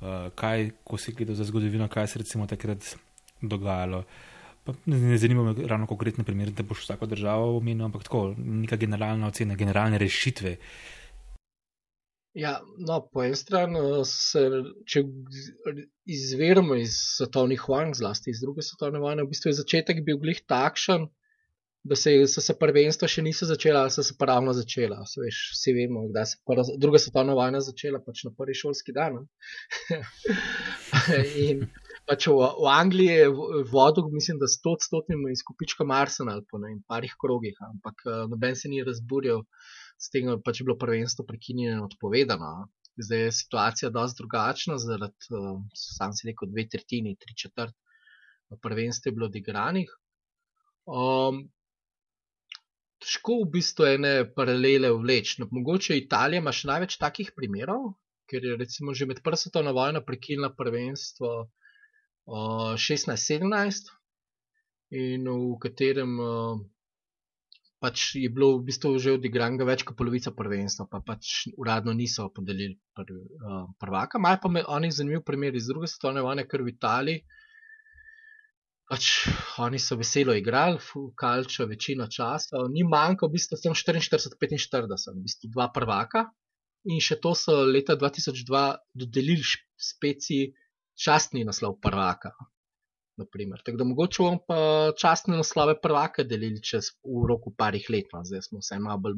uh, 0.00 0.08
kaj, 0.34 0.70
ko 0.84 0.96
si 0.96 1.12
gledal 1.12 1.34
za 1.34 1.44
zgodovino, 1.44 1.88
kaj 1.88 2.06
se 2.06 2.18
recimo 2.18 2.46
takrat 2.46 2.96
dogajalo. 3.40 4.04
Pa 4.64 4.72
ne 4.86 5.18
zanima 5.18 5.42
me 5.42 5.66
ravno 5.66 5.86
konkretne 5.86 6.24
primere, 6.24 6.50
da 6.50 6.62
boš 6.62 6.84
vsako 6.84 7.06
državo 7.06 7.56
omenil, 7.56 7.84
ampak 7.84 8.02
tako, 8.02 8.34
neka 8.38 8.76
generalna 8.76 9.26
ocena, 9.26 9.54
generalne 9.54 9.98
rešitve. 9.98 10.56
Ja, 12.34 12.56
no, 12.82 12.96
po 13.12 13.22
eni 13.22 13.36
strani, 13.38 13.80
se, 14.10 14.40
če 14.90 15.04
izviramo 16.10 16.74
iz 16.82 16.96
svetovnih 17.14 17.62
vojn, 17.70 17.92
zlasti 17.94 18.32
iz 18.34 18.40
druge 18.42 18.64
svetovne 18.66 18.98
vojne, 19.02 19.22
v 19.22 19.30
bistvu 19.30 19.52
je 19.52 19.60
začetek 19.60 20.00
bil 20.06 20.18
glih 20.18 20.40
takšen, 20.50 21.06
da 21.84 21.96
se, 22.00 22.14
so 22.32 22.42
se 22.42 22.56
prvenstva 22.58 23.06
še 23.12 23.22
niso 23.22 23.46
začela, 23.46 23.84
ali 23.84 23.92
so 23.94 24.02
se 24.02 24.16
pa 24.18 24.26
ravno 24.32 24.54
začela. 24.56 25.02
Se 25.06 25.20
veš, 25.20 25.40
vsi 25.54 25.74
vemo, 25.76 26.06
da 26.16 26.24
se 26.26 26.40
prva, 26.48 26.64
druga 26.80 26.98
svetovna 26.98 27.36
vojna 27.38 27.60
začela 27.62 28.00
pač 28.02 28.24
na 28.26 28.32
prvi 28.34 28.56
šolski 28.56 28.94
dan. 28.96 29.20
in 31.44 31.66
pač 32.08 32.26
v, 32.32 32.50
v 32.64 32.70
Angliji 32.72 33.18
je 33.20 33.28
vodil, 33.70 34.08
mislim, 34.16 34.40
da 34.42 34.50
sto 34.50 34.74
odstotnim 34.78 35.28
izkupičkom 35.36 35.92
Arsenal 35.94 36.42
po 36.50 36.58
ne, 36.58 36.72
parih 36.88 37.14
krogih, 37.20 37.60
ampak 37.68 38.02
noben 38.32 38.56
se 38.58 38.72
ni 38.72 38.82
razburjal, 38.82 39.44
s 39.98 40.10
tem 40.10 40.28
pač 40.44 40.60
je 40.60 40.66
bilo 40.68 40.78
prvenstvo 40.78 41.26
prekinjeno 41.28 41.78
in 41.78 41.86
odpovedano. 41.86 42.68
Zdaj 42.94 43.24
je 43.24 43.32
situacija 43.32 43.90
dosti 43.90 44.20
drugačna, 44.20 44.76
zaradi, 44.78 45.40
sam 45.74 46.12
si 46.14 46.28
rekel, 46.28 46.50
dve 46.52 46.68
tretjini, 46.70 47.16
tri 47.18 47.34
četrt 47.34 47.74
prvenstva 48.62 49.10
je 49.10 49.14
bilo 49.14 49.26
odigranih. 49.26 49.90
Um, 50.86 51.40
težko 53.02 53.40
v 53.42 53.50
bistvu 53.56 53.88
ene 53.96 54.12
paralele 54.36 54.92
vleči. 54.92 55.40
No, 55.42 55.48
mogoče 55.50 55.98
Italija 55.98 56.42
ima 56.42 56.52
še 56.52 56.70
največ 56.70 56.96
takih 57.00 57.32
primerov, 57.36 57.92
ker 58.30 58.44
je 58.44 58.56
recimo 58.60 58.94
že 58.94 59.08
med 59.08 59.20
prvo 59.24 59.40
svetovno 59.40 59.74
vojno 59.76 60.04
prekinila 60.04 60.52
prvenstvo 60.56 61.32
uh, 61.44 62.72
16-17 62.80 63.92
in 64.94 65.28
v 65.28 65.58
katerem 65.60 66.14
uh, 66.20 66.60
pač 67.84 68.14
je 68.16 68.32
bilo 68.32 68.54
v 68.56 68.64
bistvu 68.70 68.96
že 68.96 69.16
odigranega 69.18 69.68
več 69.68 69.84
kot 69.84 69.98
polovica 69.98 70.32
prvenstva, 70.32 70.88
pa 70.88 71.02
pač 71.04 71.50
uradno 71.60 71.92
niso 71.92 72.30
podelili 72.32 72.78
pr, 72.96 73.12
uh, 73.12 73.64
prvaka. 73.76 74.16
Maj 74.16 74.40
pa 74.40 74.48
me 74.48 74.64
oni 74.64 74.88
zanimiv 74.88 75.20
primer 75.28 75.52
iz 75.52 75.68
druge 75.68 75.90
svetovne 75.92 76.24
vojne, 76.24 76.46
ker 76.48 76.64
v 76.64 76.72
Italiji 76.72 77.24
pač 78.88 79.10
oni 79.64 79.80
so 79.80 79.96
veselo 79.96 80.34
igrali, 80.36 80.78
kalčo 81.16 81.66
večino 81.66 82.06
časa, 82.06 82.64
ni 82.70 82.84
manjkalo, 82.84 83.30
v 83.30 83.36
bistvu 83.38 83.58
sem 83.58 83.76
44-45, 83.76 85.16
v 85.16 85.24
bistvu 85.24 85.52
dva 85.54 85.70
prvaka. 85.72 86.28
In 86.92 87.00
še 87.00 87.16
to 87.16 87.32
so 87.32 87.62
leta 87.64 87.96
2002 87.96 88.64
dodelili 88.92 89.44
speciji 89.80 90.52
častni 91.00 91.44
naslov 91.48 91.78
prvaka. 91.80 92.34
Naprimer. 93.16 93.60
Tako 93.62 93.78
da 93.78 93.84
mogoče 93.86 94.22
bomo 94.22 94.40
pa 94.48 94.56
častne 94.98 95.36
naslove 95.38 95.76
prvaka 95.80 96.24
delili 96.26 96.62
čez 96.62 96.88
v 97.04 97.28
roku 97.30 97.52
parih 97.54 97.86
let, 97.90 98.10
no. 98.12 98.24
zdaj 98.26 98.42
smo 98.48 98.58
vse 98.58 98.78
malo 98.82 98.98
bolj 99.06 99.14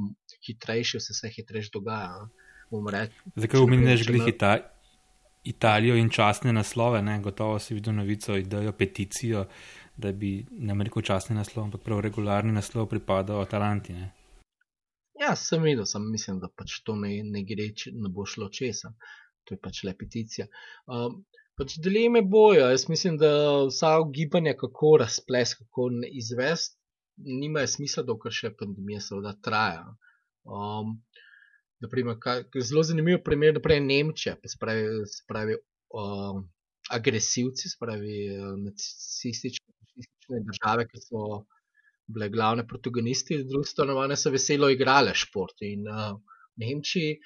hitrejši, 0.46 1.00
vse 1.00 1.16
se 1.16 1.30
hitreje 1.32 1.70
dogaja. 1.72 2.26
Zakaj 3.36 3.60
umeniš 3.60 4.06
glih 4.06 4.28
Italije? 4.28 4.68
Italijo 5.46 5.94
in 5.96 6.08
častne 6.10 6.52
naslove, 6.52 7.02
ne? 7.02 7.20
gotovo 7.22 7.58
si 7.58 7.74
videl 7.74 7.94
novico, 7.94 8.36
idejo, 8.36 8.72
peticijo, 8.72 9.44
da 9.96 10.12
bi 10.12 10.46
ne 10.50 10.74
rekel 10.84 11.02
častni 11.02 11.36
naslov, 11.36 11.68
ampak 11.68 11.84
prav 11.86 12.00
regularni 12.00 12.52
naslov 12.52 12.88
pripadal 12.90 13.40
Atalanti. 13.40 13.94
Ne? 13.94 14.10
Ja, 15.20 15.36
sem 15.36 15.62
videl, 15.62 15.86
sem 15.86 16.10
mislim, 16.10 16.40
da 16.42 16.50
pač 16.50 16.80
to 16.84 16.96
ne, 16.98 17.20
ne 17.24 17.44
gre, 17.46 17.70
če 17.78 17.94
ne 17.94 18.10
bo 18.12 18.26
šlo 18.26 18.50
česa. 18.50 18.90
To 19.46 19.54
je 19.54 19.62
pač 19.62 19.84
le 19.86 19.94
peticija. 19.94 20.48
Um, 20.90 21.22
pač 21.58 21.76
dileme 21.82 22.22
bojo. 22.22 22.68
Jaz 22.70 22.88
mislim, 22.88 23.18
da 23.20 23.30
vsa 23.68 23.96
ugibanja, 24.00 24.54
kako 24.58 24.96
razples, 25.02 25.54
kako 25.60 25.90
izvest, 26.12 26.76
nimajo 27.16 27.70
smisla, 27.76 28.04
dokler 28.10 28.34
še 28.34 28.52
pandemija 28.58 29.00
seveda 29.04 29.36
traja. 29.42 29.86
Um, 30.44 30.98
Naprimer, 31.84 32.16
kaj, 32.16 32.46
zelo 32.64 32.82
zanimiv 32.88 33.18
primer, 33.24 33.52
naprej 33.58 33.82
Nemčija, 33.84 34.38
spravi, 34.48 35.02
spravi 35.12 35.58
uh, 36.00 36.38
agresivci, 36.96 37.68
spravi 37.68 38.14
uh, 38.32 38.54
nacistične 38.62 40.40
države, 40.46 40.86
ki 40.88 41.02
so 41.04 41.42
bile 42.08 42.30
glavne 42.32 42.64
protagonisti, 42.68 43.42
druge 43.44 43.68
stanovanja 43.68 44.16
so 44.16 44.32
veselo 44.32 44.70
igrale 44.72 45.12
šport. 45.14 45.60
In 45.68 45.84
uh, 45.92 46.16
Nemčiji 46.56 47.16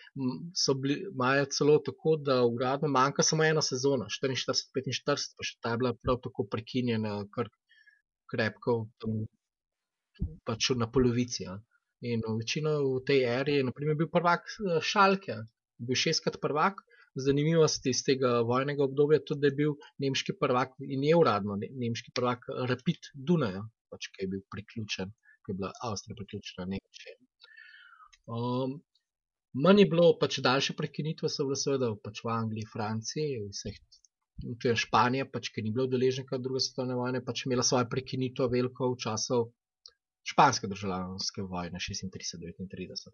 so 0.63 0.75
bili, 0.75 0.97
imajo 1.13 1.47
celo 1.57 1.79
tako, 1.87 2.17
da 2.29 2.41
uradno 2.47 2.89
manjka 2.89 3.23
samo 3.23 3.45
ena 3.47 3.63
sezona, 3.63 4.09
44-45, 4.11 5.35
pa 5.37 5.47
še 5.47 5.59
ta 5.63 5.75
je 5.75 5.83
bila 5.83 5.95
prav 6.03 6.19
tako 6.25 6.47
prekinjena, 6.51 7.15
kar 7.35 7.51
krepko, 8.31 8.77
pač 10.47 10.71
na 10.77 10.91
polovici. 10.91 11.45
Ja. 11.47 11.57
In 12.11 12.25
večino 12.39 12.77
v 12.87 13.03
tej 13.07 13.25
eri 13.29 13.59
je 13.59 13.67
naprimer, 13.69 13.99
bil 14.01 14.09
prvak 14.13 14.49
Šalke, 14.93 15.37
bil 15.79 15.99
šestkrat 16.05 16.41
prvak. 16.43 16.83
Zanimivost 17.19 17.87
iz 17.91 18.05
tega 18.07 18.37
vojnega 18.47 18.85
obdobja 18.87 19.19
je 19.19 19.25
tudi, 19.29 19.41
da 19.43 19.49
je 19.51 19.57
bil 19.59 19.73
nemški 20.03 20.37
prvak 20.39 20.77
in 20.87 21.03
je 21.05 21.17
uradno 21.19 21.57
nemški 21.59 22.15
prvak 22.15 22.47
Rapid 22.71 23.11
Dunaja, 23.15 23.65
pač, 23.91 24.07
ki 24.15 24.25
je 24.25 24.29
bil 24.37 24.45
priključen, 24.55 25.11
ki 25.43 25.53
je 25.53 25.59
bila 25.59 25.73
Avstrija 25.89 26.19
priključena 26.21 26.69
Nemčiji. 26.71 27.17
Um, 28.31 28.79
manj 29.52 29.83
je 29.83 29.87
bilo 29.90 30.12
pač 30.19 30.38
daljše 30.45 30.76
prekinitve, 30.78 31.28
so 31.28 31.47
bile 31.49 31.59
seveda 31.59 31.90
pač 32.04 32.23
v 32.25 32.33
Angliji, 32.35 32.69
Franciji, 32.73 33.40
vseh. 33.50 33.80
Tudi 34.40 34.73
Španija, 34.78 35.26
pač, 35.28 35.50
ki 35.52 35.62
ni 35.62 35.73
bila 35.75 35.85
udeleženka 35.85 36.38
druge 36.40 36.62
svetovne 36.64 36.95
vojne, 36.97 37.21
pač 37.25 37.45
imela 37.45 37.64
svoje 37.66 37.88
prekinitve 37.92 38.47
veliko 38.49 38.88
v 38.95 39.00
času 39.02 39.40
španske 40.30 40.71
državljanske 40.71 41.42
vojne 41.42 41.80
36-39. 41.83 43.12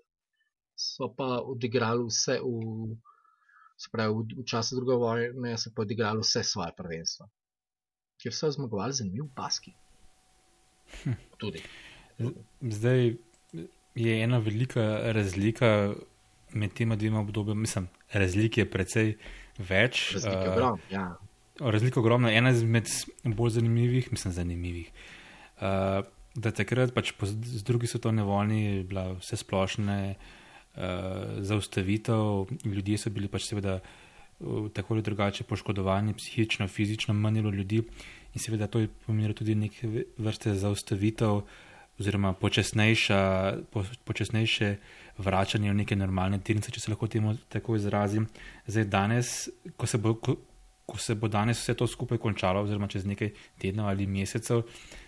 So 0.76 1.08
pa 1.16 1.40
odigrali 1.40 2.04
vse 2.06 2.38
v, 2.44 2.94
spravi, 3.80 4.14
v, 4.14 4.38
v 4.42 4.46
času 4.46 4.78
druge 4.78 4.98
vojne, 5.00 5.56
so 5.58 5.72
pa 5.74 5.82
odigrali 5.82 6.22
vse 6.22 6.44
svoje 6.46 6.76
prvenstva, 6.78 7.26
kjer 8.22 8.36
so 8.36 8.52
zmagovali 8.58 8.98
zanimiv 9.00 9.30
baski. 9.34 9.74
Hm. 11.02 11.16
Tudi. 11.40 11.64
Zdaj 12.62 13.16
je 13.96 14.22
ena 14.22 14.38
velika 14.38 15.12
razlika 15.12 15.94
med 16.56 16.72
tema 16.74 16.96
dvema 16.96 17.20
obdobjema. 17.20 17.60
Mislim, 17.60 17.88
razlik 18.12 18.58
je 18.58 18.66
precej 18.70 19.14
več. 19.58 20.12
Razlik 20.16 20.44
je. 20.44 20.56
Uh, 20.56 20.90
ja. 20.90 21.06
Razlik 21.60 21.96
je 21.96 22.00
ogromno. 22.00 22.30
Ena 22.32 22.50
izmed 22.50 22.90
bolj 23.24 23.58
zanimivih, 23.60 24.10
mislim, 24.12 24.32
zanimivih. 24.32 24.90
Uh, 25.56 26.04
da 26.36 26.52
takrat, 26.52 26.92
pač 26.92 27.14
po 27.16 27.28
drugi 27.64 27.88
svetovni 27.88 28.24
vojni, 28.24 28.64
je 28.64 28.82
bila 28.84 29.06
vse 29.16 29.38
splošna 29.40 30.00
uh, 30.12 30.82
zaustavitev, 31.40 32.52
ljudje 32.64 32.98
so 33.00 33.12
bili 33.12 33.30
pač 33.32 33.48
seveda 33.48 33.78
uh, 33.80 34.68
tako 34.72 34.94
ali 34.94 35.02
drugače 35.02 35.44
poškodovani, 35.48 36.14
psihično, 36.14 36.68
fizično, 36.68 37.14
manjilo 37.14 37.50
ljudi 37.50 37.82
in 38.34 38.40
seveda 38.40 38.66
to 38.66 38.78
je 38.78 38.88
pomenilo 39.06 39.34
tudi 39.34 39.54
neke 39.54 40.04
vrste 40.18 40.54
zaustavitev 40.54 41.40
oziroma 41.98 42.32
počasnejša, 42.32 43.20
po, 43.72 43.84
počasnejše 44.04 44.76
vračanje 45.18 45.70
v 45.70 45.78
neke 45.82 45.96
normalne 45.96 46.40
tirnice, 46.44 46.72
če 46.72 46.80
se 46.80 46.92
lahko 46.92 47.08
temu 47.08 47.34
tako 47.52 47.76
izrazim. 47.76 48.28
Zdaj, 48.66 48.86
danes, 48.92 49.32
ko 49.76 49.88
se, 49.88 49.98
bo, 50.02 50.14
ko, 50.20 50.36
ko 50.86 50.98
se 51.00 51.16
bo 51.18 51.28
danes 51.32 51.60
vse 51.62 51.74
to 51.74 51.88
skupaj 51.88 52.20
končalo, 52.22 52.64
oziroma 52.66 52.88
čez 52.92 53.06
nekaj 53.08 53.32
tednov 53.62 53.90
ali 53.92 54.06
mesecev, 54.06 54.64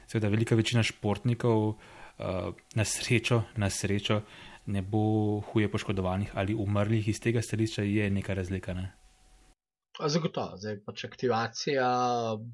seveda 0.09 0.33
velika 0.33 0.57
večina 0.59 0.83
športnikov 0.83 1.69
uh, 1.69 2.53
na 2.75 2.85
srečo, 2.85 3.43
na 3.57 3.71
srečo 3.71 4.23
ne 4.69 4.83
bo 4.83 5.41
huje 5.41 5.71
poškodovanih 5.71 6.33
ali 6.35 6.55
umrlih, 6.55 7.09
iz 7.09 7.21
tega 7.21 7.43
stališča 7.43 7.83
je 7.83 8.11
neka 8.11 8.35
razlika. 8.35 8.75
Ne? 8.75 8.91
Zagotovo, 9.99 10.57
zdaj 10.61 10.77
pač 10.87 11.05
aktivacija 11.09 11.87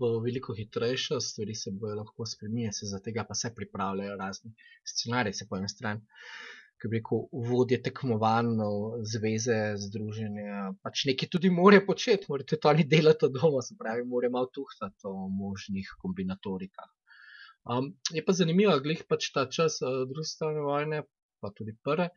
bo 0.00 0.14
veliko 0.25 0.54
hitrejša, 0.56 1.18
stvari 1.20 1.54
se 1.54 1.73
bojo 1.80 1.99
lahko 1.99 2.26
spremenile, 2.26 2.73
se 2.73 2.87
za 2.88 3.02
tega 3.04 3.25
pa 3.28 3.34
se 3.34 3.50
pripravljajo 3.54 4.16
razni 4.16 4.54
scenariji, 4.92 5.40
se 5.40 5.49
po 5.50 5.58
eni 5.58 5.68
strani, 5.68 6.00
ki 6.84 6.90
bi 6.92 6.98
rekel, 7.00 7.22
vodje 7.48 7.78
tekmovanj, 7.80 8.58
zveze, 9.08 9.56
združenja, 9.86 10.74
pač 10.84 11.06
nekaj 11.08 11.30
tudi 11.32 11.48
more 11.48 11.78
početi, 11.86 12.28
morate 12.28 12.58
to 12.60 12.68
ali 12.68 12.84
delati 12.84 13.24
od 13.24 13.38
doma, 13.38 13.62
se 13.64 13.76
pravi, 13.78 14.04
more 14.04 14.28
malo 14.28 14.50
tuhtati 14.52 15.08
o 15.08 15.28
možnih 15.32 15.88
kombinatorikah. 16.02 16.90
Um, 17.64 17.94
je 18.12 18.20
pa 18.26 18.36
zanimivo, 18.36 18.76
glih 18.84 19.00
pač 19.08 19.30
ta 19.32 19.46
čas 19.48 19.80
uh, 19.80 20.02
druge 20.10 20.28
strane 20.28 20.60
vojne, 20.60 21.00
pa 21.40 21.48
tudi 21.56 21.72
prve, 21.72 22.10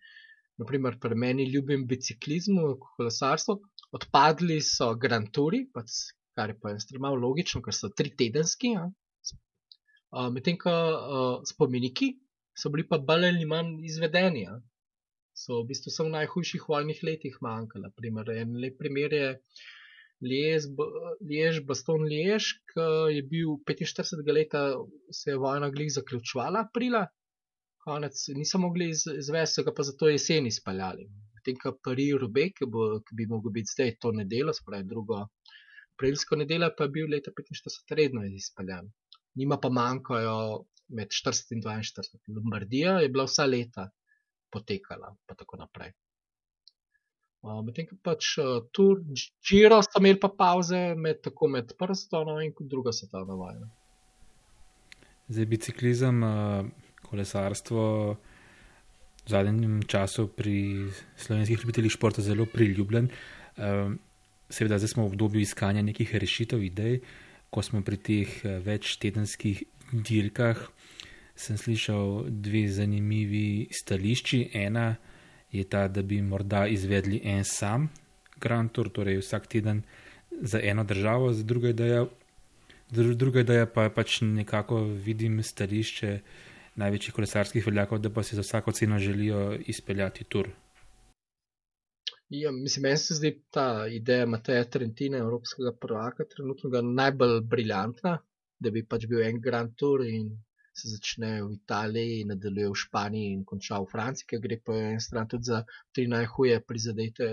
naprimer 0.59 0.99
pri 0.99 1.15
meni 1.15 1.47
ljubim 1.47 1.87
biciklizmu, 1.87 2.73
kolesarstvo, 2.83 3.61
odpadli 3.95 4.59
so 4.59 4.91
Grand 4.99 5.31
Touri, 5.31 5.63
pač, 5.71 6.11
kar 6.35 6.51
je 6.51 6.59
pa 6.59 6.75
enostavno 6.75 7.15
logično, 7.15 7.63
ker 7.63 7.75
so 7.75 7.93
tri 7.95 8.11
tedenski. 8.11 8.75
Uh, 8.75 10.27
Medtem 10.35 10.59
ko 10.59 10.71
uh, 10.75 11.27
spomeniki 11.47 12.17
so 12.57 12.71
bili 12.73 12.87
pa 12.89 12.99
bolj 13.09 13.29
ali 13.29 13.45
manj 13.45 13.85
izvedeni. 13.89 14.45
Ja. 14.47 14.57
So 15.37 15.61
v 15.61 15.67
bistvu 15.71 15.93
samo 15.93 16.09
v 16.09 16.17
najhujših 16.17 16.63
vojnih 16.69 17.03
letih 17.09 17.35
manjkali. 17.45 17.91
Primer, 17.99 18.31
en 18.41 18.55
lep 18.63 18.79
primer 18.81 19.13
je 19.13 19.27
Liež, 20.25 21.61
Baston 21.69 22.07
Liež, 22.09 22.49
ki 22.71 22.87
je 23.13 23.21
bil 23.33 23.53
45 23.69 24.33
let, 24.33 24.57
se 25.13 25.29
je 25.29 25.37
vojna 25.37 25.69
glih 25.69 25.91
zaključovala 25.93 26.65
aprila, 26.65 27.03
konec 27.85 28.23
niso 28.33 28.57
mogli 28.57 28.89
izvesti, 28.95 29.65
ga 29.67 29.75
pa 29.77 29.85
zato 29.85 30.09
jeseni 30.09 30.51
speljali 30.51 31.05
medtem 31.47 31.59
ko 31.61 31.77
Pari 31.83 32.11
Rubek, 32.11 32.57
ki, 32.59 32.65
ki 33.07 33.15
bi 33.15 33.27
mogel 33.27 33.51
biti 33.51 33.71
zdaj 33.71 33.97
to 34.01 34.11
nedeljo, 34.11 34.53
spravi 34.53 34.87
drugo 34.87 35.27
aprilsko 35.95 36.35
nedeljo, 36.35 36.71
pa 36.77 36.83
je 36.85 36.93
bil 36.95 37.09
leta 37.11 37.31
45 37.31 37.95
redno 37.95 38.25
izpeljan. 38.25 38.89
Nima 39.35 39.57
pa 39.61 39.69
manjkajo 39.69 40.65
med 40.87 41.11
40 41.11 41.53
in 41.55 41.61
42. 41.61 42.35
Lombardija 42.35 42.99
je 42.99 43.09
bila 43.09 43.25
vsa 43.27 43.45
leta 43.45 43.89
potekala, 44.51 45.15
pa 45.25 45.35
tako 45.35 45.57
naprej. 45.57 45.91
Uh, 47.41 47.59
medtem 47.63 47.85
ko 47.87 47.95
pač 48.03 48.37
uh, 48.41 48.63
tu 48.73 48.89
Giro 49.45 49.77
so 49.85 50.01
imeli 50.01 50.19
pa 50.19 50.29
pauze 50.29 50.95
med, 50.95 51.21
tako 51.23 51.47
med 51.53 51.75
prvo 51.77 51.95
svetovno 51.95 52.39
in 52.41 52.53
drugo 52.59 52.91
svetovno 52.91 53.35
vojno. 53.35 53.69
Zdaj 55.27 55.45
biciklizem, 55.45 56.21
kolesarstvo 57.03 57.83
v 58.15 59.29
zadnjem 59.29 59.81
času 59.83 60.29
pri 60.31 60.87
slovenskih 61.19 61.59
ljubiteljih 61.59 61.91
športa 61.91 62.23
zelo 62.23 62.45
priljubljen. 62.47 63.09
Seveda, 64.49 64.77
zdaj 64.79 64.87
smo 64.87 65.03
v 65.03 65.11
obdobju 65.11 65.41
iskanja 65.43 65.81
nekih 65.83 66.15
rešitev, 66.15 66.63
idej, 66.63 67.01
ko 67.51 67.63
smo 67.63 67.81
pri 67.83 67.97
teh 67.99 68.29
eh, 68.45 68.59
več 68.63 68.95
tedenskih 69.01 69.63
dirkah. 69.91 70.61
Sem 71.37 71.57
slišal 71.57 72.25
dve 72.29 72.65
zanimivi 72.73 73.67
stališči. 73.71 74.49
Ena 74.53 74.95
je 75.51 75.63
ta, 75.63 75.87
da 75.87 76.01
bi 76.01 76.21
morda 76.21 76.65
izvedli 76.67 77.21
en 77.23 77.43
sam 77.45 77.89
Grand 78.41 78.71
Tour, 78.71 78.89
torej 78.89 79.21
vsak 79.21 79.47
teden 79.47 79.83
za 80.31 80.59
eno 80.63 80.83
državo, 80.83 81.31
druga 81.33 81.69
ideja, 81.69 82.05
druga 82.91 83.41
ideja 83.41 83.65
pa 83.65 83.83
je 83.83 83.93
pač 83.93 84.21
nekako 84.21 84.81
vidim 84.83 85.43
stališče 85.43 86.19
največjih 86.77 87.13
kolesarskih 87.13 87.65
veljakov, 87.65 87.99
da 87.99 88.09
pa 88.13 88.23
si 88.23 88.35
za 88.35 88.41
vsako 88.41 88.71
ceno 88.71 88.99
želijo 88.99 89.57
izpeljati 89.65 90.23
tur. 90.23 90.49
Ja, 92.29 92.51
mislim, 92.51 92.83
meni 92.83 92.97
se 92.97 93.13
zdi 93.13 93.31
ta 93.49 93.87
ideja 93.87 94.25
Mateja 94.25 94.63
Trentina, 94.63 95.17
evropskega 95.17 95.71
prvaka, 95.81 96.25
trenutno 96.35 96.81
najbolj 96.81 97.41
briljantna, 97.41 98.17
da 98.59 98.71
bi 98.71 98.85
pač 98.85 99.05
bil 99.07 99.21
en 99.23 99.39
Grand 99.41 99.75
Tour 99.75 100.03
in 100.05 100.33
se 100.77 100.91
začne 100.93 101.31
v 101.43 101.53
Italiji, 101.55 102.25
nadaljuje 102.29 102.69
v 102.69 102.79
Španiji 102.83 103.33
in 103.33 103.43
konča 103.45 103.79
v 103.81 103.89
Franciji, 103.91 104.27
ker 104.29 104.43
gre 104.43 104.59
po 104.61 104.75
en 104.77 105.01
stran 105.01 105.27
tudi 105.27 105.49
za 105.49 105.63
tri 105.95 106.07
najhuje 106.11 106.61
prizadete 106.67 107.29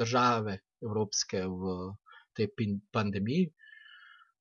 države 0.00 0.58
evropske 0.82 1.44
v 1.44 1.76
tej 2.36 2.50
pandemiji. 2.92 3.50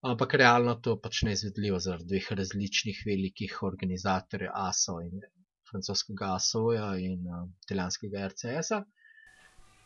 Ampak 0.06 0.36
realno 0.38 0.76
to 0.86 0.96
pač 1.02 1.24
ne 1.26 1.34
izvedljivo 1.34 1.80
zaradi 1.82 2.12
dveh 2.12 2.32
različnih 2.39 3.00
velikih 3.08 3.56
organizatorjev, 3.65 4.52
ASO 4.54 5.00
in 5.02 5.24
francoskega 5.72 6.36
ASO-ja 6.36 6.91
in 7.02 7.26
uh, 7.26 7.48
italijanskega 7.65 8.28
RCS-a. 8.30 8.84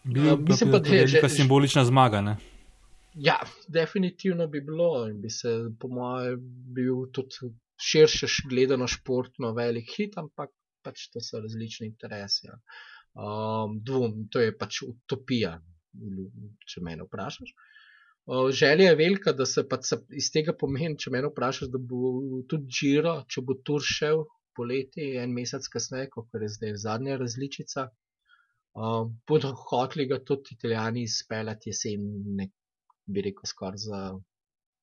Uh, 0.06 0.36
mislim 0.40 0.72
pa, 0.72 0.80
da 0.80 0.96
je 0.96 1.22
to 1.22 1.30
simbolična 1.30 1.86
zmaga. 1.86 2.22
Ne? 2.22 2.36
Ja, 3.16 3.40
definitivno 3.68 4.48
bi 4.48 4.62
bilo 4.62 5.08
in 5.10 5.22
bi 5.22 5.30
se, 5.30 5.56
po 5.80 5.88
mojem, 5.88 6.40
bil 6.76 7.08
tudi 7.16 7.54
širše 7.80 8.28
gledano 8.50 8.88
športno 8.88 9.54
velik 9.58 9.92
hit, 9.98 10.18
ampak 10.18 10.52
pač 10.84 11.08
to 11.14 11.22
so 11.24 11.42
različni 11.44 11.88
interesi. 11.90 12.48
Ja. 12.48 12.60
Um, 13.20 13.80
dvom, 13.86 14.28
to 14.32 14.44
je 14.44 14.56
pač 14.56 14.84
utopija, 14.88 15.58
če 16.70 16.84
me 16.86 16.96
vprašaš. 17.02 17.54
Uh, 18.30 18.52
Želja 18.54 18.92
je 18.92 18.98
velika, 19.00 19.34
da 19.34 19.46
se 19.50 19.64
pač 19.68 19.94
iz 20.16 20.30
tega 20.34 20.54
pomeni, 20.54 20.98
če 21.02 21.12
me 21.14 21.24
vprašaš, 21.26 21.72
da 21.74 21.82
bo 21.82 22.14
tudi 22.52 22.70
Giro, 22.80 23.16
če 23.28 23.44
bo 23.46 23.58
tur 23.66 23.82
šel 23.86 24.24
poleti, 24.56 25.16
en 25.18 25.34
mesec 25.34 25.66
kasneje, 25.74 26.12
kot 26.14 26.36
je 26.36 26.52
zdaj 26.58 26.78
zadnja 26.84 27.18
različica. 27.18 27.90
Um, 28.80 29.16
bodo 29.28 29.50
hoteli 29.58 30.06
ga 30.08 30.20
tudi 30.24 30.54
italijani 30.56 31.04
izpeljati 31.08 31.72
jesen, 31.72 32.04
ne 32.38 32.52
bi 33.10 33.24
rekel, 33.26 33.50
skoraj 33.50 33.82
za 33.82 34.02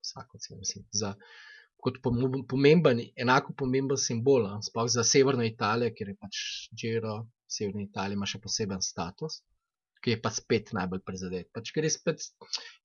vsako 0.03 0.41
ceno. 0.43 0.67
Za, 0.91 1.13
kot 1.87 2.01
pomemben, 2.51 3.01
enako 3.23 3.55
pomemben 3.63 4.01
simbol, 4.01 4.49
sploh 4.67 4.91
za 4.91 5.05
severno 5.07 5.47
Italijo, 5.47 5.95
ker 5.95 6.13
je 6.13 6.17
pač 6.19 6.45
Giro, 6.83 7.19
severna 7.47 7.87
Italija 7.87 8.19
ima 8.19 8.27
še 8.27 8.43
poseben 8.43 8.83
status 8.83 9.41
ki 10.07 10.15
je 10.15 10.23
pa 10.23 10.31
spet 10.31 10.71
najbolj 10.77 11.01
prizadet. 11.03 11.49
Pač 11.55 11.73
gre 11.75 11.89
spet, 11.91 12.23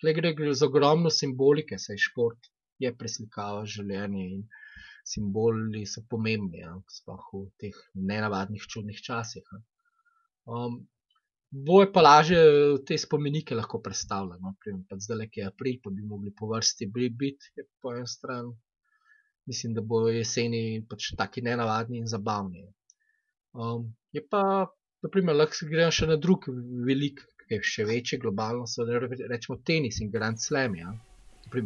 gre, 0.02 0.32
gre 0.38 0.54
za 0.58 0.66
ogromno 0.72 1.12
simbolike, 1.14 1.78
saj 1.78 2.00
šport 2.02 2.50
je 2.82 2.90
preslikava 2.98 3.62
življenje 3.70 4.24
in 4.38 4.40
simboli 5.06 5.84
so 5.90 6.02
pomembni, 6.10 6.64
ja, 6.64 6.74
sploh 6.90 7.28
v 7.36 7.44
teh 7.62 7.78
nenavadnih 8.10 8.66
čudnih 8.74 9.04
časih. 9.06 9.46
Um, 10.50 10.82
Boje 11.52 11.90
pa 11.92 12.00
lažje 12.00 12.42
te 12.88 12.96
spomenike 12.96 13.58
lahko 13.58 13.82
predstavljati. 13.84 14.40
No? 14.40 14.54
Zdaj, 15.04 15.26
ki 15.34 15.42
je 15.42 15.48
april, 15.50 15.82
pa 15.84 15.92
bi 15.92 16.06
mogli 16.08 16.32
po 16.32 16.48
vrsti 16.48 16.88
biti, 16.96 17.50
je 17.60 17.66
po 17.84 17.92
eni 17.92 18.08
strani. 18.08 18.54
Mislim, 19.50 19.74
da 19.74 19.82
bo 19.82 20.06
jeseni 20.10 20.84
pač 20.90 21.12
taki 21.18 21.42
nenavadni 21.42 21.98
in 22.02 22.08
zabavni. 22.08 22.68
Um, 23.54 23.90
je 24.14 24.22
pa 24.30 24.44
naprimer, 25.02 25.36
lahko 25.36 25.68
gremo 25.70 25.92
še 25.92 26.08
na 26.12 26.18
drug 26.22 26.48
velik, 26.88 27.24
ki 27.42 27.58
je 27.58 27.62
še 27.74 27.86
večji, 27.90 28.20
globalno, 28.22 28.68
so 28.70 28.86
rečemo 28.86 29.58
tenis 29.66 30.00
in 30.04 30.12
Grand 30.14 30.40
Slam. 30.40 30.78
Ja, 30.78 30.94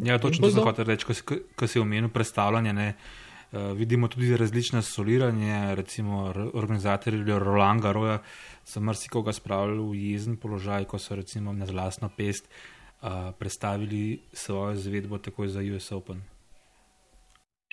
ja 0.08 0.18
točno 0.22 0.48
to 0.48 0.56
sem 0.56 0.66
hotel 0.66 0.88
reči, 0.90 1.08
ko, 1.08 1.40
ko 1.60 1.70
si 1.70 1.82
omenil 1.82 2.10
predstavljanje. 2.14 2.74
Ne, 2.74 2.88
uh, 2.96 3.72
vidimo 3.78 4.08
tudi 4.08 4.32
različna 4.40 4.82
soliranja, 4.82 5.76
recimo 5.78 6.24
organizatorji 6.54 7.40
Roland 7.44 7.84
Garoja 7.84 8.22
so 8.66 8.82
marsikoga 8.82 9.36
spravili 9.36 9.84
v 9.84 10.14
jezen 10.14 10.40
položaj, 10.42 10.88
ko 10.90 11.02
so 11.02 11.20
recimo 11.20 11.54
na 11.54 11.68
zlasno 11.70 12.10
pest 12.18 12.48
uh, 12.48 13.36
predstavili 13.38 14.22
svojo 14.34 14.80
zvedbo 14.80 15.20
takoj 15.20 15.52
za 15.54 15.62
US 15.76 15.92
Open. 15.92 16.24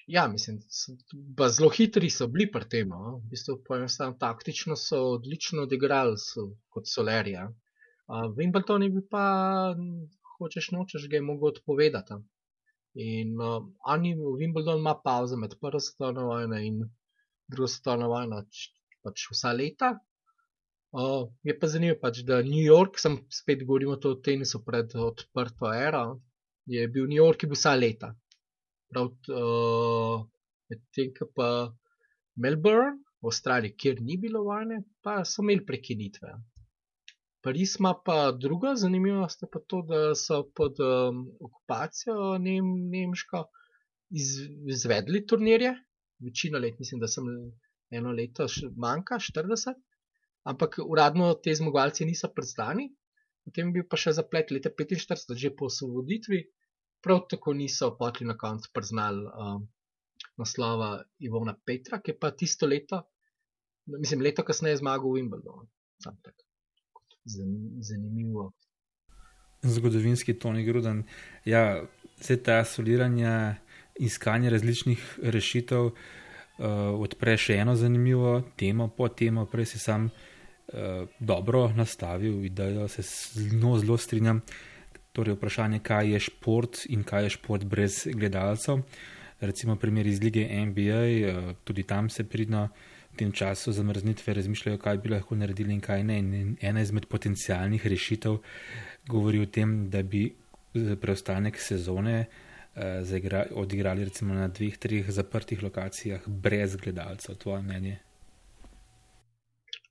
Ja, 0.06 0.28
mislim, 0.28 0.58
da 1.12 1.48
zelo 1.48 1.70
hitri 1.70 2.10
so 2.10 2.26
bili 2.26 2.48
pri 2.50 2.68
tem. 2.68 2.88
No? 2.88 3.16
V 3.16 3.30
bistvu, 3.30 3.58
poenostavljeno, 3.66 4.18
taktično 4.18 4.76
so 4.76 5.02
odlično 5.16 5.62
odigrali 5.62 6.18
so, 6.18 6.48
kot 6.74 6.90
solerija. 6.90 7.46
Uh, 7.48 8.26
Wimbledon 8.36 8.82
je 8.82 8.90
bil 8.90 9.04
pa, 9.10 9.24
hočeš 10.38 10.70
nočeš, 10.74 11.06
ga 11.08 11.16
je 11.16 11.26
mogel 11.26 11.52
odpovedati. 11.52 12.18
In 12.94 13.38
uh, 13.40 13.60
oni, 13.94 14.16
Wimbledon 14.16 14.82
ima 14.82 14.96
pauze 15.04 15.36
med 15.36 15.54
prvo 15.60 15.80
svetovno 15.80 16.26
vojno 16.26 16.58
in 16.58 16.82
drugo 17.48 17.68
svetovno 17.68 18.08
vojno, 18.08 18.42
pač 19.06 19.28
vsa 19.30 19.52
leta. 19.52 19.92
Uh, 20.92 21.30
je 21.46 21.54
pa 21.58 21.70
zanimivo, 21.70 22.00
pač, 22.02 22.24
da 22.26 22.42
New 22.42 22.66
York, 22.66 22.98
sem 23.00 23.20
spet 23.30 23.62
govoril 23.64 23.94
o 23.94 24.14
tenisu 24.14 24.64
pred 24.66 24.92
odprto 24.98 25.70
ero, 25.72 26.20
je 26.66 26.88
bil 26.88 27.06
New 27.06 27.22
York, 27.22 27.46
je 27.46 27.48
bil 27.48 27.56
vsa 27.56 27.78
leta 27.78 28.12
prav, 28.92 29.08
uh, 29.32 30.22
medtem 30.70 31.32
pa 31.36 31.48
Melbourne, 32.36 33.00
v 33.22 33.30
Avstraliji, 33.30 33.76
kjer 33.78 34.00
ni 34.02 34.16
bilo 34.18 34.42
vojne, 34.48 34.82
pa 35.04 35.22
so 35.28 35.44
imeli 35.44 35.64
prekinitve. 35.66 36.32
Pariz 37.42 37.74
ima 37.78 37.92
pa 38.06 38.16
druga 38.32 38.74
zanimivost, 38.78 39.44
pa 39.52 39.60
to, 39.66 39.82
da 39.86 40.00
so 40.18 40.42
pod 40.54 40.78
um, 40.82 41.24
okupacijo 41.40 42.38
Nem 42.38 42.68
Nemško 42.90 43.44
iz, 44.10 44.34
izvedli 44.74 45.24
turnirje. 45.26 45.74
Večino 46.22 46.58
let, 46.62 46.78
mislim, 46.78 47.00
da 47.02 47.08
sem 47.10 47.26
eno 47.90 48.12
leto 48.14 48.46
manjka, 48.76 49.18
40, 49.18 49.78
ampak 50.52 50.78
uradno 50.86 51.32
te 51.34 51.54
zmagovalci 51.54 52.06
niso 52.06 52.30
predstavljeni. 52.34 52.92
Potem 53.44 53.68
je 53.68 53.78
bil 53.78 53.86
pa 53.90 53.98
še 53.98 54.14
zaplet 54.18 54.50
leta 54.54 54.70
45, 54.70 55.34
že 55.34 55.50
po 55.58 55.66
osvoboditvi, 55.70 56.44
prav 57.02 57.26
tako 57.30 57.54
niso 57.54 57.96
potli 57.98 58.26
na 58.26 58.36
koncu 58.38 58.70
priznali 58.74 59.26
um, 59.26 59.68
naslova 60.36 61.02
Ivona 61.18 61.54
Petra, 61.66 62.00
ki 62.00 62.10
je 62.10 62.18
pa 62.18 62.30
tisto 62.30 62.66
leto, 62.66 63.02
mislim, 63.86 64.22
leto 64.22 64.44
kasneje 64.44 64.80
zmagal 64.80 65.10
v 65.10 65.20
Wimbledonu. 65.20 65.66
Zanimivo. 67.80 68.52
Zgodovinski 69.62 70.34
Tony 70.34 70.64
Gruden. 70.66 71.04
Ja, 71.44 71.84
vse 72.18 72.36
ta 72.42 72.64
soliranja, 72.64 73.54
iskanje 73.98 74.50
različnih 74.50 75.18
rešitev 75.22 75.84
uh, 75.86 75.94
odpre 76.98 77.36
še 77.38 77.60
eno 77.62 77.76
zanimivo 77.78 78.40
temo, 78.58 78.88
po 78.96 79.08
temo, 79.08 79.46
prej 79.46 79.74
si 79.74 79.78
sam 79.78 80.08
uh, 80.08 81.06
dobro 81.20 81.68
nastavil 81.76 82.42
idejo, 82.44 82.88
se 82.88 83.02
zelo, 83.06 83.78
zelo 83.78 83.98
strinjam. 83.98 84.42
Torej, 85.12 85.34
vprašanje, 85.36 85.82
kaj 85.84 86.08
je 86.14 86.20
šport 86.24 86.86
in 86.88 87.02
kaj 87.04 87.26
je 87.26 87.30
šport 87.34 87.64
brez 87.68 88.06
gledalcev. 88.14 88.80
Recimo, 89.40 89.76
primer 89.76 90.06
iz 90.06 90.22
lige 90.22 90.46
NBA, 90.66 91.02
uh, 91.02 91.50
tudi 91.64 91.82
tam 91.82 92.08
se 92.10 92.24
pridno 92.24 92.68
v 93.12 93.16
tem 93.16 93.32
času 93.32 93.72
zamrznitve 93.72 94.34
razmišljajo, 94.34 94.78
kaj 94.78 94.98
bi 94.98 95.12
lahko 95.12 95.36
naredili 95.36 95.74
in 95.74 95.80
kaj 95.80 96.04
ne. 96.04 96.18
In 96.18 96.56
ena 96.60 96.80
izmed 96.80 97.06
potencijalnih 97.06 97.86
rešitev 97.86 98.38
govori 99.08 99.42
o 99.42 99.46
tem, 99.46 99.90
da 99.90 100.02
bi 100.02 100.30
preostanek 100.72 101.60
sezone 101.60 102.16
uh, 102.24 102.82
zaigra, 103.04 103.44
odigrali 103.52 104.08
recimo 104.08 104.34
na 104.34 104.48
dveh, 104.48 104.78
treh 104.78 105.10
zaprtih 105.10 105.62
lokacijah 105.62 106.24
brez 106.28 106.76
gledalcev. 106.76 107.36
Tvoje 107.36 107.62
mnenje? 107.62 107.98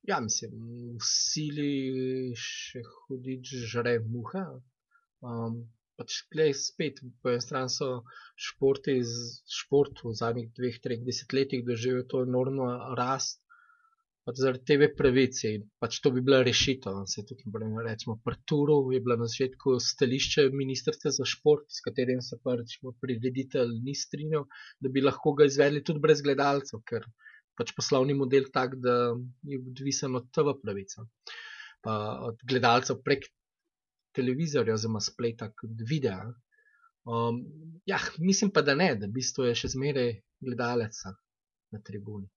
Ja, 0.10 0.18
mislim, 0.20 0.58
v 0.98 1.06
sili 1.06 1.72
še 2.34 2.82
hudič 2.82 3.54
žre 3.70 4.00
muha. 4.02 4.48
Um, 5.22 5.62
pač, 6.02 6.24
gledaj, 6.34 6.56
spet, 6.58 7.00
po 7.22 7.30
eni 7.30 7.44
strani 7.44 7.70
so 7.70 7.90
športi, 8.48 8.98
šport 9.60 10.02
v 10.06 10.16
zadnjih 10.18 10.50
dveh, 10.58 10.82
treh 10.82 11.04
desetletjih 11.06 11.64
doživel 11.68 12.08
to 12.10 12.24
enormno 12.26 12.70
rast, 12.98 13.42
pač 14.26 14.38
zaradi 14.42 14.66
TV 14.70 14.88
pravice 14.98 15.52
in 15.58 15.66
pač 15.82 16.00
to 16.02 16.12
bi 16.16 16.24
bila 16.26 16.42
rešitev. 16.46 17.02
Se 17.10 17.24
tukaj 17.28 17.54
bomo 17.54 17.84
rečemo, 17.86 18.18
prturo 18.26 18.78
je 18.94 19.02
bila 19.02 19.18
na 19.22 19.30
začetku 19.30 19.76
stališče 19.82 20.48
ministrstva 20.54 21.14
za 21.18 21.28
šport, 21.34 21.68
s 21.70 21.86
katerim 21.86 22.22
se 22.26 22.38
pa 22.44 22.56
rečemo 22.60 22.94
prireditelj 23.02 23.78
ni 23.86 23.96
strinjal, 23.98 24.48
da 24.82 24.94
bi 24.94 25.06
lahko 25.06 25.34
ga 25.38 25.50
izvedli 25.50 25.84
tudi 25.86 26.04
brez 26.04 26.22
gledalcev, 26.26 26.82
ker 26.86 27.06
pač 27.58 27.74
poslovni 27.78 28.18
model 28.18 28.50
tak, 28.54 28.78
da 28.82 29.14
je 29.46 29.62
odvisen 29.62 30.18
od 30.18 30.30
TV 30.34 30.56
pravice. 30.62 31.06
Pa 31.86 31.94
od 32.30 32.42
gledalcev 32.46 33.02
prek 33.06 33.26
televizorja 34.16 34.76
oziroma 34.76 35.02
spleta 35.04 35.50
kot 35.56 35.84
videa. 35.90 36.22
Um, 37.04 37.42
ja, 37.86 37.98
mislim 38.20 38.52
pa, 38.52 38.62
da 38.62 38.76
ne, 38.76 38.94
da 38.96 39.08
v 39.08 39.16
bistvu 39.18 39.48
je 39.50 39.56
še 39.64 39.72
zmeraj 39.74 40.14
gledalec 40.44 40.98
na 41.72 41.82
tribuni. 41.86 42.30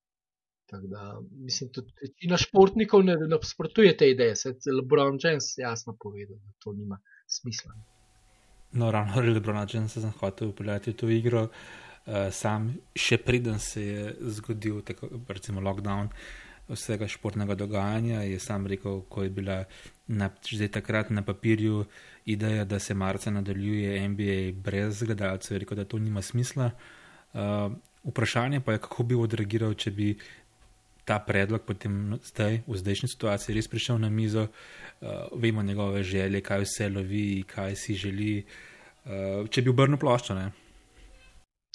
Da 0.72 1.20
mislim, 1.44 1.70
tudi 1.74 1.92
večina 2.00 2.38
športnikov 2.40 3.04
ne 3.04 3.16
nasprotuje 3.28 3.92
te 3.96 4.08
ideje. 4.10 4.36
Se 4.36 4.54
je 4.54 4.72
LeBron 4.72 5.18
James 5.22 5.52
jasno 5.58 5.96
povedal, 6.00 6.38
da 6.40 6.54
to 6.58 6.72
nima 6.72 6.98
smisla. 7.26 7.74
No, 8.72 8.90
ravno 8.90 9.20
LeBron 9.22 9.66
James 9.70 9.92
sem 9.92 10.14
hotel 10.20 10.48
upeljati 10.48 10.90
v 10.90 10.96
to 10.96 11.10
igro. 11.12 11.48
Uh, 12.04 12.28
sam 12.32 12.72
še 12.96 13.20
preden 13.24 13.60
se 13.60 13.82
je 13.84 14.08
zgodil, 14.36 14.80
tako, 14.84 15.08
recimo, 15.28 15.62
lockdown, 15.64 16.10
uh, 16.10 16.44
vsega 16.68 17.08
športnega 17.08 17.54
dogajanja. 17.54 18.22
Je 18.22 18.38
sam 18.38 18.66
rekel, 18.66 19.02
ko 19.08 19.22
je 19.22 19.30
bila 19.30 19.64
na, 20.06 20.30
že 20.46 20.68
takrat 20.68 21.10
na 21.10 21.22
papirju 21.22 21.84
ideja, 22.24 22.64
da 22.64 22.78
se 22.78 22.94
marca 22.94 23.30
nadaljuje 23.30 24.08
NBA 24.08 24.60
brez 24.62 25.02
gledalcev, 25.02 25.54
je 25.54 25.58
rekel, 25.58 25.76
da 25.76 25.84
to 25.84 25.98
nima 25.98 26.22
smisla. 26.22 26.70
Uh, 27.32 27.72
vprašanje 28.04 28.60
pa 28.60 28.72
je, 28.72 28.78
kako 28.78 29.02
bi 29.02 29.14
odreagiral, 29.14 29.74
če 29.74 29.90
bi 29.90 30.18
ta 31.04 31.18
predlog 31.20 31.64
potem 31.66 32.18
zdaj, 32.24 32.62
v 32.66 32.76
zdajšnji 32.80 33.08
situaciji, 33.08 33.54
res 33.54 33.68
prišel 33.68 33.98
na 34.00 34.08
mizo, 34.08 34.46
uh, 34.48 35.08
vemo 35.36 35.62
njegove 35.62 36.02
želje, 36.02 36.40
kaj 36.40 36.64
vse 36.64 36.88
lovi, 36.88 37.44
kaj 37.48 37.76
si 37.76 37.94
želi. 37.94 38.44
Uh, 39.04 39.48
če 39.50 39.62
bi 39.62 39.72
obrnil 39.72 40.00
ploščo. 40.00 40.34
Ne? 40.34 40.50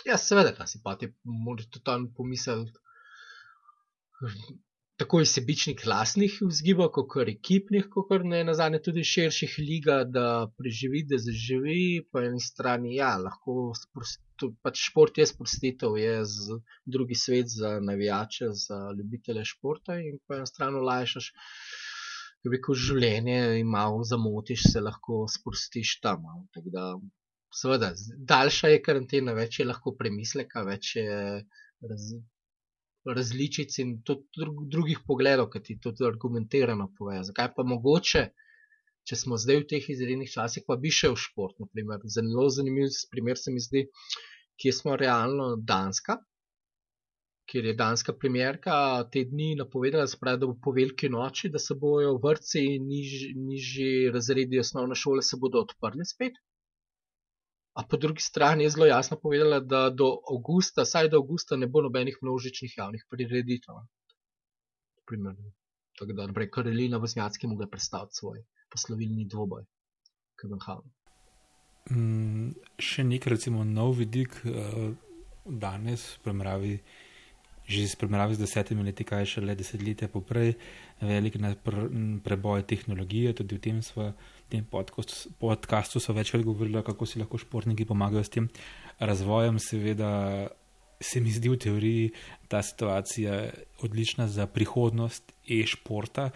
Ja, 0.05 0.17
seveda, 0.17 0.55
da 0.57 0.65
si 0.67 0.79
pa 0.83 0.95
ti 0.97 1.11
moraš 1.23 1.69
tako 4.99 5.21
sebičnih 5.25 5.83
lastnih 5.87 6.33
vzgibov, 6.43 6.89
kot 6.91 7.29
ekipnih, 7.31 7.85
kot 7.93 8.09
ne 8.27 8.41
na 8.43 8.53
zadnje 8.57 8.81
tudi 8.83 9.03
širših 9.07 9.53
liga, 9.63 10.01
da 10.03 10.25
preživi, 10.59 11.05
da 11.07 11.19
zaživi. 11.23 12.03
Po 12.11 12.19
eni 12.19 12.41
strani, 12.43 12.95
ja, 12.97 13.13
lahko 13.21 13.71
pač 14.63 14.81
šport 14.89 15.19
je 15.21 15.27
sprostitev, 15.29 15.95
je 15.99 16.17
drugi 16.85 17.15
svet 17.15 17.47
za 17.51 17.77
navijače, 17.79 18.51
za 18.65 18.79
ljubitele 18.97 19.45
športa 19.47 19.95
in 20.03 20.19
po 20.27 20.35
eni 20.39 20.49
strani 20.49 20.83
lajšaš. 20.89 21.29
Če 22.39 22.51
bi 22.51 22.59
ko 22.63 22.75
življenje 22.75 23.39
imel, 23.59 24.01
zamotiš 24.07 24.65
se, 24.73 24.83
lahko 24.83 25.25
sprostiš 25.31 25.97
tam. 26.03 26.27
Da, 26.75 26.91
seveda, 27.55 27.93
daljša 28.33 28.75
je 28.75 28.83
karantena, 28.83 29.35
več 29.35 29.59
je 29.59 29.67
lahko 29.67 29.95
premisleka, 29.99 30.63
več 30.67 30.93
je 30.99 31.09
raz, 31.91 32.11
različic 33.05 33.77
in 33.79 33.97
drugih 34.71 34.99
pogledov, 35.07 35.49
ki 35.53 35.61
ti 35.63 35.79
tudi 35.79 36.05
argumentirano 36.07 36.89
povejo. 36.97 37.23
Zakaj 37.29 37.51
pa 37.55 37.63
mogoče, 37.63 38.23
če 39.07 39.15
smo 39.15 39.37
zdaj 39.39 39.61
v 39.61 39.67
teh 39.73 39.91
izrednih 39.93 40.31
časih, 40.31 40.65
pa 40.67 40.75
bi 40.77 40.91
šel 40.93 41.15
v 41.15 41.23
šport. 41.25 41.55
Naprimer. 41.63 42.03
Zelo 42.15 42.49
zanimiv 42.53 42.91
primer 43.11 43.39
se 43.39 43.53
mi 43.55 43.63
zdi, 43.63 43.85
kje 44.59 44.75
smo 44.75 44.97
realno 44.99 45.55
Danska, 45.55 46.19
kjer 47.49 47.65
je 47.65 47.73
danska 47.73 48.13
premjerka 48.13 48.75
te 49.13 49.23
dni 49.25 49.55
napovedala, 49.57 50.07
spravi, 50.07 50.39
da 50.41 50.49
bo 50.49 50.55
po 50.63 50.73
veliki 50.75 51.09
noči, 51.09 51.49
da 51.49 51.59
se 51.59 51.77
bojo 51.81 52.17
vrtci 52.23 52.61
in 52.75 52.85
nižji 52.91 53.33
niž 53.47 53.71
razredi 54.13 54.59
osnovne 54.59 54.95
šole 54.95 55.25
se 55.25 55.39
bodo 55.41 55.63
odprli 55.65 56.05
spet. 56.05 56.37
A 57.73 57.85
po 57.85 57.97
drugi 57.97 58.21
strani 58.21 58.63
je 58.63 58.69
zelo 58.69 58.85
jasno 58.85 59.17
povedala, 59.21 59.59
da 59.59 59.89
do 59.89 60.09
avgusta, 60.31 60.85
saj 60.85 61.09
do 61.09 61.19
avgusta, 61.21 61.55
ne 61.55 61.67
bo 61.67 61.81
nobenih 61.81 62.17
množičnih 62.21 62.77
javnih 62.77 63.05
prireditev. 63.09 63.83
Tako 65.99 66.13
da, 66.13 66.27
naprej, 66.27 66.49
Karolina 66.51 66.97
Voznjacki 66.97 67.47
mu 67.47 67.61
je 67.61 67.69
predstavil 67.69 68.09
svoj 68.11 68.43
poslovilni 68.71 69.25
dvoboj, 69.25 69.65
Kevenhavn. 70.39 70.89
Mm, 71.89 72.51
še 72.77 73.03
nekaj, 73.03 73.33
recimo, 73.33 73.63
nov 73.65 73.95
vidik 73.97 74.35
uh, 74.45 74.91
danes, 75.45 76.05
premravi, 76.23 76.77
že 77.69 77.85
iz 77.85 77.95
primerjavi 77.95 78.37
z 78.37 78.43
desetimi 78.45 78.85
leti, 78.85 79.05
kaj 79.05 79.25
še 79.29 79.43
le 79.45 79.55
desetletje 79.57 80.09
poprej, 80.09 80.55
velik 81.01 81.37
preboj 82.25 82.65
tehnologije, 82.69 83.35
tudi 83.41 83.57
v 83.57 83.63
tem, 83.65 83.81
sva, 83.85 84.11
tem 84.49 84.65
podcastu, 84.65 85.29
podcastu 85.39 85.99
so 85.99 86.13
večkrat 86.13 86.43
govorili, 86.43 86.83
kako 86.83 87.05
si 87.05 87.19
lahko 87.19 87.37
športniki 87.37 87.85
pomagajo 87.85 88.23
s 88.23 88.33
tem 88.33 88.49
razvojem. 88.99 89.59
Seveda 89.59 90.47
se 91.01 91.21
mi 91.21 91.31
zdi 91.31 91.49
v 91.49 91.57
teoriji 91.57 92.11
ta 92.47 92.61
situacija 92.63 93.49
odlična 93.81 94.27
za 94.27 94.47
prihodnost 94.47 95.31
e-športa. 95.47 96.29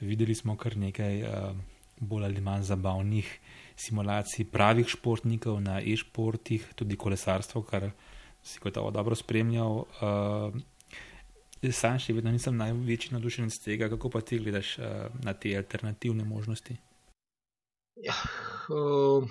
Videli 0.00 0.34
smo 0.34 0.56
kar 0.56 0.76
nekaj 0.76 1.22
uh, 1.22 1.56
bolj 2.00 2.24
ali 2.24 2.40
manj 2.40 2.62
zabavnih 2.62 3.38
simulacij 3.76 4.46
pravih 4.52 4.88
športnikov 4.88 5.60
na 5.60 5.80
e-športih, 5.80 6.68
tudi 6.74 6.96
kolesarstvo, 6.96 7.62
kar 7.62 7.90
si 8.42 8.60
kot 8.60 8.76
ovo 8.76 8.90
dobro 8.90 9.14
spremljal. 9.14 9.84
Uh, 10.00 10.54
sam 11.72 11.98
še 11.98 12.14
vedno 12.14 12.30
nisem 12.30 12.56
največji 12.56 13.16
navdušenec 13.16 13.58
tega, 13.64 13.88
kako 13.90 14.12
pa 14.12 14.20
ti 14.20 14.38
gledaš 14.38 14.76
uh, 14.78 15.08
na 15.24 15.34
te 15.34 15.56
alternativne 15.56 16.24
možnosti. 16.24 16.76
Ja, 17.96 18.12
uh, 18.68 19.24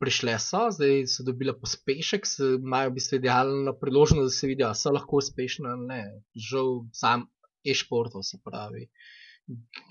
prišle 0.00 0.38
so, 0.40 0.70
zdaj 0.70 1.06
so 1.06 1.22
dobile 1.22 1.52
pospešek, 1.52 2.24
imajo 2.58 2.90
v 2.90 2.96
bistvu 2.96 3.18
idealno 3.18 3.74
priložnost, 3.76 4.24
da 4.24 4.30
se 4.30 4.46
vidijo, 4.46 4.66
ali 4.66 4.76
so 4.76 4.90
lahko 4.90 5.20
uspešni 5.20 5.68
ali 5.68 5.86
ne. 5.86 6.00
Žal, 6.48 6.70
sam 6.92 7.26
e-športov 7.64 8.24
se 8.24 8.38
pravi, 8.44 8.86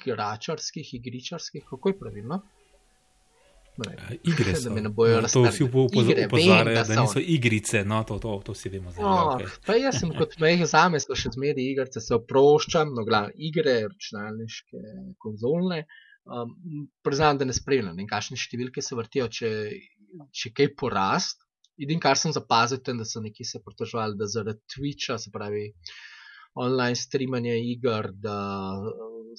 igračarskih, 0.02 0.94
igričarskih, 0.94 1.64
kako 1.70 1.90
je 1.90 2.00
pravilno. 2.00 2.42
ne. 3.78 3.96
Uh, 3.96 4.12
igre 4.24 4.52
Da 4.54 4.60
so. 4.60 4.70
me 4.70 4.82
ne 4.82 4.90
bojo 4.90 5.16
No, 5.16 5.28
to 5.28 5.28
vsi 5.28 5.64
raztrgali. 5.64 5.72
upo- 5.72 6.02
Igre, 6.04 6.26
opozarjajo, 6.26 6.66
vem, 6.66 6.76
da 6.76 6.84
da 6.84 6.94
so. 6.96 7.02
niso 7.02 7.20
igrice. 7.28 7.86
No, 7.86 8.04
to, 8.04 8.20
to, 8.20 8.42
to 8.46 8.52
vsi 8.52 8.70
vemo 8.70 8.92
zdaj. 8.92 9.04
No, 9.04 9.16
okay. 9.32 9.48
pa 9.66 9.74
jaz 9.76 10.00
sem 10.00 10.12
kot 10.12 10.36
meh 10.40 10.66
zame, 10.66 11.00
so 11.00 11.16
še 11.16 11.30
zmeraj 11.32 11.64
igrice, 11.64 12.02
se 12.02 12.16
oproščam, 12.16 12.92
no, 12.94 13.06
glavno 13.06 13.32
igre, 13.38 13.84
računalniške, 13.88 14.82
konzolne. 15.18 15.86
Um, 16.26 16.88
priznam, 17.02 17.40
da 17.40 17.48
ne 17.50 17.54
spremljam, 17.56 17.98
kakšne 18.10 18.38
številke 18.38 18.84
se 18.86 18.98
vrtijo, 18.98 19.26
če, 19.34 19.50
če 20.38 20.52
kaj 20.54 20.70
porast. 20.78 21.48
Edin, 21.82 22.02
kar 22.04 22.20
sem 22.20 22.34
zapazil, 22.36 22.78
je, 22.78 22.94
da 23.00 23.08
so 23.08 23.24
neki 23.24 23.46
se 23.48 23.62
pritoževali, 23.66 24.20
da 24.20 24.28
zaradi 24.30 24.62
Twitcha, 24.70 25.18
se 25.18 25.32
pravi 25.34 25.72
online 26.62 27.00
streamanja 27.00 27.56
iger, 27.58 28.12
da 28.22 28.38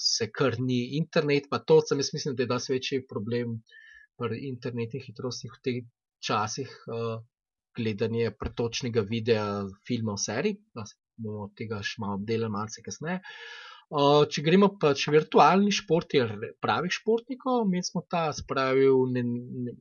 se 0.01 0.31
krni 0.35 0.97
internet, 0.99 1.47
pa 1.53 1.61
to 1.63 1.79
sem 1.87 2.01
jaz 2.03 2.11
mislim, 2.17 2.35
da 2.35 2.43
je 2.43 2.51
dosti 2.51 2.75
večji 2.75 3.03
problem 3.07 3.61
pri 4.19 4.41
internetnih 4.49 5.05
hitrostih 5.07 5.53
v 5.55 5.63
teh 5.63 5.83
časih. 6.25 6.73
Uh, 6.91 7.21
gledanje 7.73 8.35
pretočnega 8.37 9.01
videa, 9.09 9.45
filmov, 9.89 10.19
serij. 10.21 10.59
No, 10.77 10.83
bomo 11.23 11.47
tega 11.57 11.79
še 11.87 12.03
malo 12.03 12.19
obdelali, 12.19 12.53
malce 12.53 12.83
kasneje. 12.85 13.23
Uh, 13.23 13.72
če 13.93 14.43
gremo 14.45 14.71
pa 14.81 14.95
če 14.97 15.13
virtualni 15.13 15.73
šport, 15.75 16.15
je 16.17 16.53
pravih 16.65 16.93
športnikov, 16.93 17.67
mi 17.69 17.83
smo 17.85 18.05
ta 18.09 18.31
spravil 18.33 19.05
ne, 19.13 19.23
ne, 19.67 19.75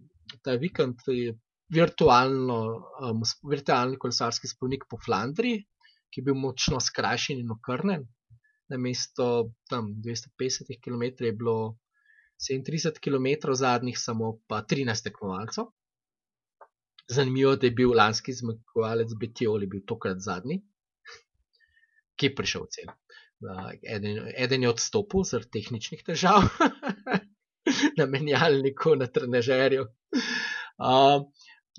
ta 0.43 0.58
vikend 0.60 1.00
je 1.08 1.36
virtualno, 1.71 2.58
um, 3.08 3.21
virtualni 3.47 4.00
kolesarski 4.02 4.50
spolnik 4.52 4.84
po 4.91 5.00
Flandriji, 5.00 5.62
ki 6.12 6.19
je 6.19 6.26
bil 6.28 6.36
močno 6.36 6.82
skrajšen 6.84 7.39
in 7.39 7.54
okrnen. 7.56 8.04
Na 8.71 8.80
mesto 8.80 9.52
tam 9.71 9.93
250 10.04 10.80
km 10.84 11.24
je 11.24 11.32
bilo 11.32 11.78
37 12.50 13.00
km 13.00 13.54
zadnjih, 13.56 14.00
samo 14.00 14.39
pa 14.47 14.63
13 14.63 15.08
tekmovalcev. 15.08 15.71
Zanimivo, 17.12 17.56
da 17.56 17.67
je 17.67 17.76
bil 17.76 17.95
lanski 17.95 18.34
zmagovalec 18.34 19.15
Betioli, 19.19 19.67
bil 19.67 19.84
tokrat 19.88 20.19
zadnji, 20.24 20.62
ki 22.15 22.32
je 22.32 22.36
prišel 22.36 22.67
cel. 22.71 22.93
Eden, 23.41 24.19
eden 24.38 24.65
je 24.65 24.69
odstopil 24.69 25.23
zaradi 25.25 25.60
tehničnih 25.60 26.04
težav 26.06 26.45
na 27.99 28.06
menjalniku, 28.06 28.95
na 28.99 29.08
trenažerju. 29.10 29.88
Uh, 30.82 31.25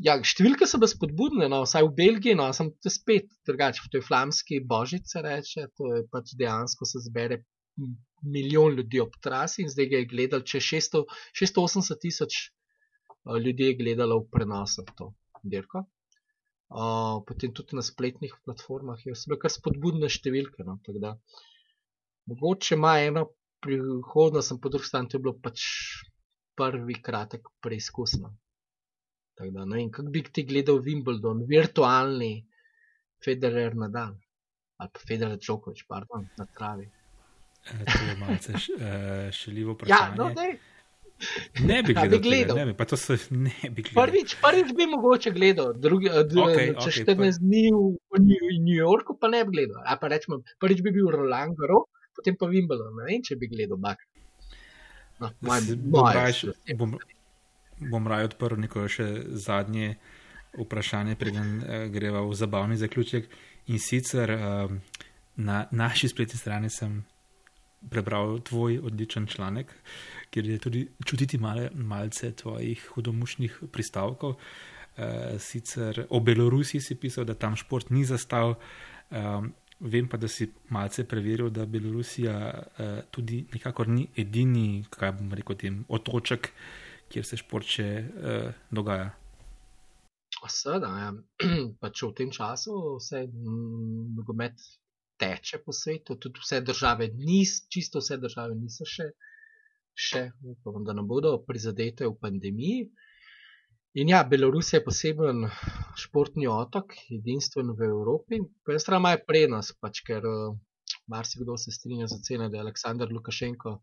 ja, 0.03 0.17
številke 0.27 0.67
so 0.67 0.81
bile 0.83 0.91
spodbudne, 0.91 1.49
no, 1.53 1.63
vsaj 1.67 1.87
v 1.87 1.95
Belgiji, 1.99 2.37
no, 2.39 2.49
sem 2.57 2.73
te 2.83 2.91
spet 2.93 3.31
drugače, 3.49 3.87
v 3.87 3.93
tej 3.95 4.05
flamski 4.07 4.61
božice 4.67 5.23
reče, 5.25 5.69
to 5.79 5.95
je 5.95 6.03
pač 6.13 6.35
dejansko 6.39 6.89
se 6.89 7.05
zbere 7.07 7.43
milijon 8.23 8.77
ljudi 8.79 9.01
ob 9.03 9.15
trasi 9.23 9.65
in 9.65 9.71
zdaj 9.73 9.89
ga 9.91 10.03
je 10.03 10.11
gledal, 10.11 10.45
če 10.47 10.61
600, 10.63 11.05
680 11.41 12.03
tisoč 12.03 12.39
uh, 12.43 13.39
ljudi 13.39 13.71
je 13.71 13.79
gledalo 13.81 14.23
v 14.23 14.31
prenosu 14.35 14.87
to 14.99 15.13
dirko. 15.43 15.87
Uh, 16.73 17.21
potem 17.23 17.53
tudi 17.53 17.77
na 17.77 17.83
spletnih 17.83 18.33
platformah 18.45 18.97
je 19.05 19.13
vse 19.13 19.37
kar 19.37 19.51
spodbudne 19.51 20.09
številke. 20.09 20.65
No, 20.65 20.79
tako 20.81 20.99
da, 20.99 21.11
mogoče 22.27 22.75
ima 22.75 22.95
eno 23.01 23.27
prihodnost, 23.61 24.55
po 24.57 24.69
drugi 24.69 24.87
strani 24.87 25.09
to 25.09 25.19
je 25.19 25.23
bilo 25.23 25.35
pač 25.39 25.61
prvi 26.55 26.97
kratek 26.97 27.51
preizkus. 27.61 28.17
No. 28.17 28.33
Tako 29.35 29.51
da, 29.51 29.65
ne 29.65 29.77
vem, 29.77 29.91
kako 29.91 30.09
bi 30.09 30.23
ti 30.25 30.43
gledal 30.45 30.81
Wimbledon, 30.81 31.45
virtualni 31.47 32.33
Federer 33.21 33.77
Nadal 33.77 34.17
ali 34.77 34.91
pa 34.91 35.01
Federer 35.07 35.37
Djokovic, 35.39 35.85
pardon, 35.87 36.25
na 36.37 36.47
travi. 36.49 36.89
E, 37.65 37.85
To 37.85 38.01
je 38.03 38.17
malce 38.17 38.53
š- 38.55 38.79
eh, 38.81 39.29
šaljivo 39.33 39.71
Ja, 39.71 39.75
vprašanje. 39.77 40.17
no, 40.17 40.33
dej. 40.35 40.57
Ne 41.63 41.83
bi 41.83 41.93
gledal. 41.95 42.09
bi 42.09 42.11
tega, 42.11 42.19
gledal. 42.21 42.57
Ne 42.57 42.65
bi, 42.65 42.75
pa 42.75 42.85
to 42.85 42.97
se 42.97 43.17
ne 43.31 43.53
bi 43.65 43.83
gledal. 43.83 43.99
Prvič, 44.01 44.37
prvič 44.39 44.73
bi 44.73 44.87
mogoče 44.89 45.31
gledal, 45.31 45.73
drugi, 45.77 46.09
d, 46.09 46.35
Okej, 46.37 46.69
čez 46.79 46.99
okej, 46.99 47.05
14 47.07 47.39
dni 47.41 47.65
v, 47.69 47.81
v 48.09 48.15
New- 48.21 48.77
Yorku 48.77 49.15
pa 49.15 49.29
ne 49.29 49.45
bi 49.45 49.51
gledal. 49.53 49.83
A 49.83 49.97
pa 49.97 50.09
rečemo, 50.09 50.41
prvič 50.59 50.81
bi 50.81 50.91
bil 50.91 51.07
Roland 51.09 51.55
Garros, 51.55 51.87
potem 52.13 52.35
pa 52.35 52.47
Wimbledon. 52.47 52.93
Ne 52.95 53.07
vem, 53.07 53.21
če 53.21 53.37
bi 53.37 53.49
gledal 53.49 53.79
bak. 53.79 54.03
No, 55.19 55.31
moj, 55.41 55.61
S- 55.61 55.77
bom 55.77 56.03
osebno. 56.03 56.55
še- 56.57 56.75
bom, 56.75 56.99
bom 57.85 58.05
raje 58.05 58.25
odprl 58.27 58.59
neko 58.59 58.87
še 58.87 59.07
zadnje 59.37 59.95
vprašanje, 60.55 61.15
preden 61.15 61.49
uh, 61.57 61.65
greva 61.89 62.21
v 62.21 62.35
zabavni 62.35 62.77
zaključek. 62.77 63.31
In 63.67 63.79
sicer 63.79 64.29
uh, 64.29 64.69
na 65.39 65.63
naši 65.73 66.09
spletni 66.09 66.35
strani 66.35 66.69
sem 66.69 67.05
prebral 67.85 68.39
tvoj 68.41 68.81
odličen 68.81 69.27
članek, 69.27 69.71
kjer 70.33 70.51
je 70.51 70.59
tudi 70.59 70.83
čutiti 71.07 71.39
male, 71.39 71.71
malce 71.75 72.33
tvojih 72.37 72.89
hudomušnih 72.95 73.59
pristavkov. 73.73 74.37
Uh, 74.93 75.41
sicer 75.41 76.07
o 76.11 76.21
Belorusiji 76.21 76.81
si 76.81 76.95
pisal, 77.01 77.25
da 77.25 77.35
tam 77.35 77.57
šport 77.57 77.91
ni 77.91 78.05
zastal. 78.05 78.57
Um, 79.11 79.53
vem 79.81 80.09
pa, 80.09 80.17
da 80.17 80.29
si 80.29 80.49
malce 80.71 81.05
preveril, 81.09 81.51
da 81.51 81.67
Belorusija 81.67 82.37
uh, 82.53 83.01
tudi 83.11 83.45
nikakor 83.53 83.89
ni 83.89 84.07
edini, 84.17 84.85
kaj 84.91 85.17
bom 85.19 85.33
rekel, 85.37 85.59
tem 85.59 85.81
otoček, 85.89 86.53
kjer 87.13 87.27
se 87.27 87.41
šport 87.41 87.69
še 87.69 87.89
uh, 88.03 88.63
dogaja. 88.71 89.11
Seveda, 90.49 90.89
ja. 90.99 91.11
pač 91.83 92.03
v 92.03 92.15
tem 92.19 92.31
času 92.35 92.97
vse 92.99 93.27
mm, 93.29 94.15
nogomet 94.17 94.65
teče 95.23 95.61
po 95.65 95.73
svetu, 95.73 96.17
tudi 96.17 96.41
vse 96.43 96.61
države, 96.67 97.09
nis, 97.15 97.63
čisto 97.69 98.03
vse 98.03 98.19
države 98.19 98.57
niso 98.59 98.87
še, 98.89 99.13
še 99.95 100.31
upam, 100.43 100.83
da 100.85 100.95
ne 100.97 101.05
bodo 101.07 101.37
prizadete 101.47 102.07
v 102.09 102.17
pandemiji. 102.21 102.91
In 104.01 104.09
ja, 104.09 104.23
Belorusija 104.25 104.81
je 104.81 104.85
poseben 104.85 105.47
športni 106.01 106.47
otok, 106.49 106.95
edinstven 107.13 107.75
v 107.77 107.91
Evropi. 107.91 108.39
Po 108.65 108.73
eni 108.73 108.81
strani 108.81 109.05
ima 109.05 109.25
prednost, 109.29 109.77
pač, 109.85 110.01
ker 110.07 110.25
uh, 110.25 110.55
marsikdo 111.13 111.59
se 111.61 111.75
strinja 111.77 112.09
z 112.09 112.17
oceno, 112.17 112.49
da 112.49 112.57
je 112.57 112.65
Aleksandr 112.65 113.13
Lukašenko 113.13 113.75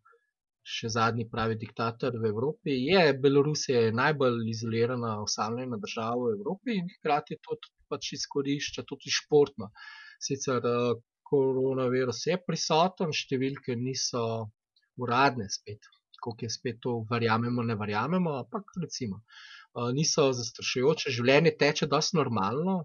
še 0.70 0.90
zadnji 0.94 1.28
pravi 1.30 1.58
diktator 1.62 2.18
v 2.22 2.32
Evropi. 2.32 2.74
Je 2.90 3.14
Belorusija 3.22 3.86
je 3.86 3.94
najbolj 4.00 4.50
izolirana, 4.50 5.14
osamljena 5.22 5.78
država 5.86 6.26
v 6.26 6.34
Evropi 6.40 6.80
in 6.82 6.90
hkrati 6.98 7.38
to 7.46 7.58
pač 7.90 8.14
izkorišča 8.18 8.86
tudi 8.90 9.14
športno. 9.14 9.70
Sicer 10.26 10.66
uh, 10.66 10.98
koronavirus 11.30 12.26
je 12.32 12.38
prisoten, 12.50 13.14
številke 13.14 13.78
niso 13.78 14.26
uradne 15.00 15.48
spet, 15.54 15.86
koliko 16.22 16.46
je 16.46 16.54
spet 16.54 16.80
to, 16.86 16.96
verjamemo, 17.12 17.64
ne 17.64 17.76
verjamemo, 17.80 18.38
ampak 18.44 18.74
recimo. 18.82 19.22
Uh, 19.74 19.92
niso 19.96 20.30
zastrašujoče, 20.34 21.14
življenje 21.18 21.54
teče 21.60 21.88
dosti 21.92 22.18
normalno, 22.18 22.80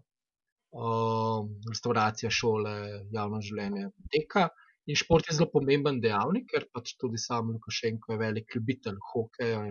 uh, 0.74 1.40
restauracija, 1.70 2.30
šole, 2.30 2.74
javno 3.14 3.40
življenje 3.44 3.88
poteka. 3.96 4.48
In 4.86 4.98
šport 5.00 5.30
je 5.30 5.38
zelo 5.38 5.48
pomemben 5.52 6.00
dejavnik, 6.04 6.50
ker 6.52 6.68
pač 6.76 6.92
tudi 7.00 7.20
sam 7.20 7.54
Lukašenko 7.54 8.12
je 8.12 8.20
velik 8.20 8.56
ljubitelj 8.56 8.98
hokeja, 9.12 9.62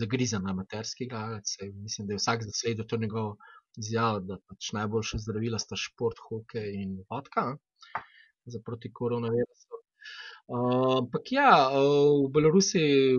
zagrizen 0.00 0.46
amaterski 0.48 1.08
igralec. 1.08 1.56
Mislim, 1.82 2.06
da 2.06 2.14
je 2.14 2.22
vsak 2.22 2.44
zasledil 2.46 2.86
to 2.86 2.96
njegovo 2.96 3.36
izjavo, 3.76 4.20
da 4.20 4.38
pač 4.48 4.70
najboljša 4.78 5.18
zdravila 5.26 5.58
sta 5.58 5.76
šport, 5.76 6.22
hokej 6.28 6.70
in 6.82 6.98
vodka 7.10 7.56
za 8.46 8.60
proti 8.64 8.92
koronavirusu. 8.92 9.73
Uh, 10.44 11.00
Ampak 11.00 11.32
ja, 11.32 11.50
uh, 11.72 12.26
v 12.26 12.32
Belorusiji 12.34 13.18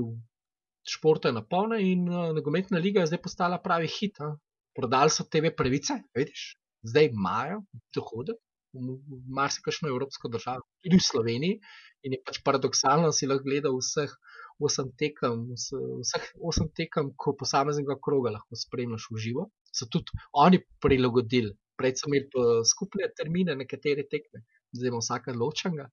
športa 0.85 1.31
je 1.31 1.37
napolna 1.39 1.79
in 1.81 2.05
uh, 2.09 2.29
nogometna 2.37 2.77
liga 2.77 3.01
je 3.01 3.13
zdaj 3.13 3.21
postala 3.21 3.61
pravi 3.61 3.89
hit. 3.89 4.21
a. 4.21 4.35
Prodali 4.75 5.09
so 5.09 5.23
TV 5.23 5.53
pravice, 5.55 5.95
vidiš, 6.15 6.57
zdaj 6.83 7.07
imajo 7.07 7.61
dohodek 7.95 8.37
v 8.75 9.19
marsikšno 9.31 9.87
evropsko 9.89 10.27
državo, 10.27 10.65
tudi 10.83 10.99
v 10.99 11.05
Sloveniji. 11.05 11.59
In 12.05 12.13
je 12.13 12.19
pač 12.27 12.41
paradoksalno, 12.45 13.09
da 13.09 13.15
si 13.15 13.27
lahko 13.27 13.47
gledal 13.47 13.77
vseh 13.79 14.11
osem 14.59 14.91
tekem, 14.99 15.45
vse- 15.55 15.79
vseh 16.03 16.25
osem 16.43 16.67
tekem, 16.75 17.11
ko 17.17 17.33
posameznega 17.39 17.97
kroga 18.03 18.35
lahko 18.35 18.59
spremljaš 18.59 19.07
v 19.11 19.21
živo. 19.27 19.47
So 19.71 19.87
tudi 19.91 20.11
oni 20.33 20.61
prilagodili. 20.83 21.55
Prej 21.79 21.95
so 21.99 22.11
imeli 22.11 22.29
pa 22.31 22.43
skupne 22.67 23.09
termine, 23.17 23.55
nekatere 23.59 24.05
tekme, 24.11 24.43
zdaj 24.75 24.91
ima 24.91 25.01
vsaka 25.01 25.33
ločenega. 25.35 25.89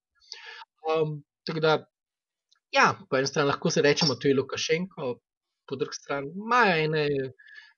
Um, 0.83 1.23
da, 1.61 1.77
ja, 2.75 2.87
po 3.09 3.19
eni 3.19 3.31
strani 3.31 3.51
lahko 3.51 3.71
se 3.71 3.83
rečemo, 3.83 4.15
to 4.15 4.29
je 4.29 4.35
Lukašenko, 4.35 5.15
po 5.69 5.77
drugi 5.77 5.95
strani 5.95 6.33
imajo 6.35 6.77
ene, 6.85 7.07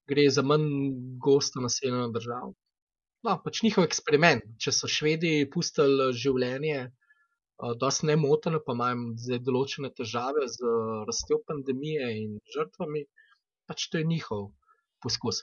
gre 0.09 0.29
za 0.31 0.43
manj 0.43 0.69
gosto 1.21 1.61
naseljeno 1.61 2.09
državo. 2.13 2.55
No, 3.25 3.39
pač 3.45 3.63
njihov 3.65 3.87
eksperiment. 3.89 4.45
Če 4.61 4.73
so 4.77 4.89
švedi 4.91 5.33
pustili 5.53 6.11
življenje, 6.21 6.81
uh, 6.89 7.73
dosti 7.81 8.11
nemoteno, 8.11 8.61
pa 8.67 8.77
imajo 8.77 9.13
zdaj 9.27 9.41
določene 9.47 9.93
težave 9.97 10.49
z 10.53 10.73
rastjo 11.09 11.41
pandemije 11.49 12.11
in 12.21 12.35
žrtvami, 12.57 13.05
pač 13.69 13.89
to 13.89 14.01
je 14.01 14.09
njihov 14.09 14.51
poskus, 15.05 15.43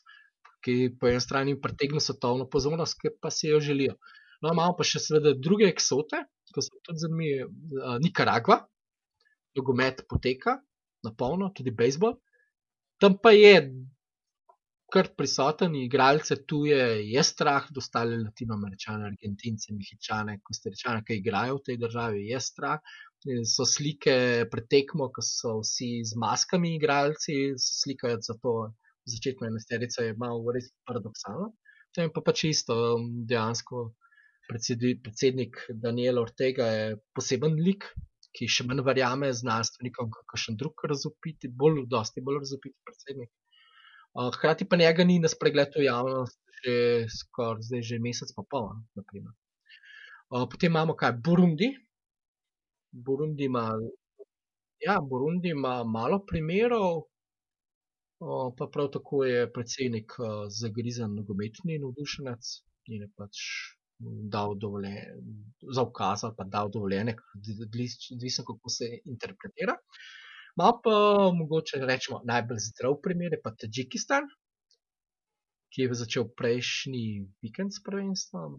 ki 0.66 0.94
po 1.02 1.10
eni 1.10 1.22
strani 1.22 1.58
pritegne 1.62 2.02
svetovno 2.02 2.46
pozornost, 2.50 3.00
ki 3.02 3.16
pa 3.22 3.34
si 3.34 3.50
jo 3.50 3.62
želijo. 3.62 3.98
No, 4.42 4.54
imamo 4.54 4.78
pa 4.78 4.86
še 4.86 5.02
seveda 5.02 5.34
druge 5.38 5.68
eksote, 5.70 6.24
ko 6.54 6.64
so 6.66 6.82
tudi 6.86 7.04
zanimivi, 7.04 7.46
uh, 7.46 7.98
Nikaragva, 8.04 8.62
nogomet 9.58 10.06
poteka 10.10 10.60
na 11.06 11.12
polno, 11.18 11.52
tudi 11.56 11.72
bejzbol. 11.72 12.20
tam 13.02 13.18
pa 13.18 13.32
je 13.34 13.56
kar 14.92 15.08
prisoten, 15.18 15.76
igralce 15.80 16.36
tuje, 16.46 16.82
je 17.14 17.24
strah, 17.24 17.68
da 17.72 17.80
ostale 17.80 18.18
latinoameričane, 18.20 19.08
argentince, 19.08 19.72
mehičane, 19.74 20.40
kosteričane, 20.48 21.04
ki 21.08 21.18
igrajo 21.22 21.58
v 21.58 21.64
tej 21.70 21.80
državi, 21.86 22.26
je 22.28 22.42
strah. 22.44 22.98
So 23.48 23.66
slike 23.70 24.16
pretekmo, 24.52 25.08
ko 25.16 25.24
so 25.26 25.56
vsi 25.62 25.90
z 26.10 26.20
maskami 26.20 26.76
igralci, 26.76 27.38
slikajo 27.62 28.20
za 28.28 28.36
to 28.44 28.56
začetno 29.08 29.48
enesterico, 29.48 30.04
je 30.04 30.18
malo 30.20 30.54
res 30.56 30.70
paradoksalno. 30.90 31.52
To 31.96 32.04
je 32.04 32.12
pa 32.12 32.24
pač 32.28 32.46
isto, 32.52 32.76
dejansko 33.32 33.92
predsednik 34.52 35.60
Daniel 35.84 36.20
Ortega 36.22 36.68
je 36.72 36.88
poseben 37.16 37.56
lik, 37.60 37.88
ki 38.32 38.48
še 38.48 38.64
manj 38.68 38.84
verjame 38.88 39.32
znanstvenikom, 39.36 40.12
kot 40.12 40.40
še 40.40 40.56
drug 40.60 40.86
razupiti, 40.88 41.50
bolj, 41.52 41.86
dosti 41.92 42.24
bolj 42.24 42.44
razupiti 42.46 42.78
predsednik. 42.88 43.32
Hkrati 44.36 44.68
pa 44.68 44.80
njega 44.80 45.04
ni 45.08 45.20
na 45.24 45.32
spregledu 45.32 45.84
javnosti 45.84 46.42
že 46.62 47.10
skoraj 47.10 47.66
zdaj 47.66 47.82
že 47.82 47.98
mesec 48.00 48.30
pa 48.38 48.44
pol. 48.46 48.70
Naprimer. 48.96 49.34
Potem 50.30 50.72
imamo 50.72 50.94
kaj, 50.96 51.18
Burundi. 51.26 51.74
Burundi 52.92 53.48
ima, 53.50 53.72
ja, 54.80 55.00
Burundi 55.02 55.50
ima 55.50 55.84
malo 55.84 56.20
primerov, 56.28 57.08
pa 58.58 58.68
prav 58.74 58.92
tako 58.92 59.24
je 59.26 59.48
predsednik 59.54 60.14
zagrizen 60.52 61.16
nogometni 61.16 61.80
navdušenec 61.80 62.52
in 62.92 63.08
je 63.08 63.10
pač 63.18 63.38
dal 64.34 64.56
dovoljenje, 64.60 65.06
zaukazal 65.76 66.36
pa 66.38 66.44
dal 66.44 66.72
dovoljenje, 66.74 67.16
odvisno 68.16 68.46
kako 68.46 68.70
se 68.70 68.90
interpretira. 69.06 69.78
Malo 70.56 70.82
pa 70.84 70.96
mogoče 71.38 71.80
rečemo 71.86 72.22
najbolj 72.28 72.60
zdrav 72.60 72.98
primer, 73.04 73.34
je 73.34 73.42
pa 73.42 73.54
Tadžikistan, 73.56 74.28
ki 75.72 75.86
je 75.86 75.96
začel 75.96 76.28
prejšnji 76.38 77.06
vikend 77.44 77.72
s 77.72 77.84
prvenstvom. 77.84 78.58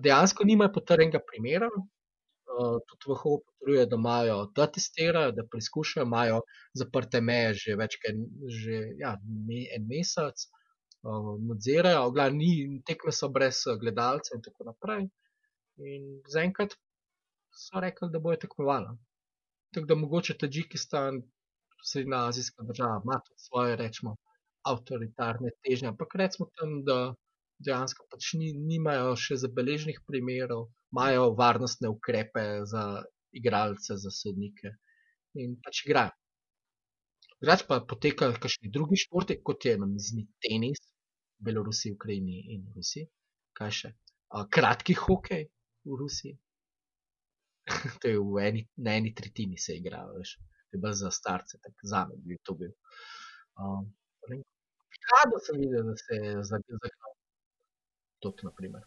Dejansko 0.00 0.46
nimajo 0.48 0.72
potrjenega 0.78 1.20
primera, 1.20 1.68
uh, 1.68 2.78
tudi 2.88 3.12
v 3.12 3.16
HOP 3.22 3.42
potrjuje, 3.50 3.86
da 3.86 3.96
imajo, 4.00 4.38
da 4.56 4.66
testirajo, 4.72 5.34
da 5.36 5.44
preizkušajo, 5.50 6.06
imajo 6.06 6.40
zaprte 6.74 7.20
meje 7.20 7.54
že 7.64 7.76
več 7.76 7.98
kot 8.04 8.24
ja, 9.02 9.12
en 9.76 9.86
mesec, 9.92 10.48
uh, 11.02 11.32
nadzirajo, 11.48 12.10
glavno, 12.10 12.38
ni 12.38 12.82
tekme 12.86 13.12
so 13.12 13.28
brez 13.28 13.62
gledalcev 13.80 14.38
in 14.38 14.44
tako 14.46 14.68
naprej. 14.70 15.08
In 15.92 16.06
zaenkrat 16.32 16.74
so 17.54 17.80
rekli, 17.80 18.10
da 18.12 18.18
bojo 18.18 18.40
tekmovali. 18.44 18.96
Tako 19.74 19.86
da 19.86 19.94
mogoče 19.94 20.38
Tadžikistan, 20.38 21.22
srednja 21.84 22.24
azijska 22.28 22.64
država, 22.70 23.00
ima 23.04 23.20
tudi 23.26 23.46
svoje, 23.46 23.76
rečemo, 23.76 24.16
avtoritarne 24.66 25.50
težnje, 25.64 25.88
ampak 25.88 26.14
recimo 26.14 26.48
tam, 26.58 26.80
da 26.84 26.98
dejansko 27.64 28.06
pač 28.10 28.32
ni, 28.40 28.52
nimajo 28.70 29.14
še 29.18 29.38
zabeleženih 29.44 30.00
primerov, 30.06 30.68
imajo 30.94 31.30
varnostne 31.38 31.90
ukrepe 31.94 32.44
za 32.72 32.84
igralce, 33.40 33.98
za 34.02 34.10
sodnike 34.14 34.74
in 35.38 35.56
pač 35.64 35.84
igrajo. 35.86 36.14
Drugač 37.38 37.62
pa 37.68 37.78
potekajo 37.80 38.34
kakšni 38.42 38.70
drugi 38.74 38.98
športi, 38.98 39.38
kot 39.46 39.64
je 39.64 39.76
na 39.78 39.86
mizni 39.86 40.26
tenis, 40.42 40.80
v 41.38 41.46
Belorusiji, 41.48 41.94
Ukrajini 41.94 42.40
in 42.54 42.66
Rusiji. 42.74 43.06
Kaj 43.58 43.74
še? 43.78 43.92
Kratki 44.54 44.96
hokej 44.98 45.46
v 45.86 45.98
Rusiji. 46.00 46.34
to 48.02 48.10
je 48.10 48.18
v 48.18 48.42
eni, 48.42 48.64
na 48.76 48.96
eni 48.98 49.14
tretjini 49.14 49.58
se 49.60 49.76
igra, 49.78 50.02
veš, 50.16 50.34
bolj 50.74 50.98
za 51.02 51.10
starce, 51.14 51.60
tako 51.62 51.90
za 51.92 52.04
me 52.08 52.18
bi 52.24 52.38
to 52.42 52.54
bil. 52.58 52.74
Um, 53.60 53.88
Kado 55.08 55.38
sem 55.40 55.60
videl, 55.60 55.86
da 55.88 55.96
se 55.96 56.18
je 56.20 56.32
zagnal. 56.44 57.14
Tot, 58.20 58.42
na 58.42 58.50
primer. 58.56 58.82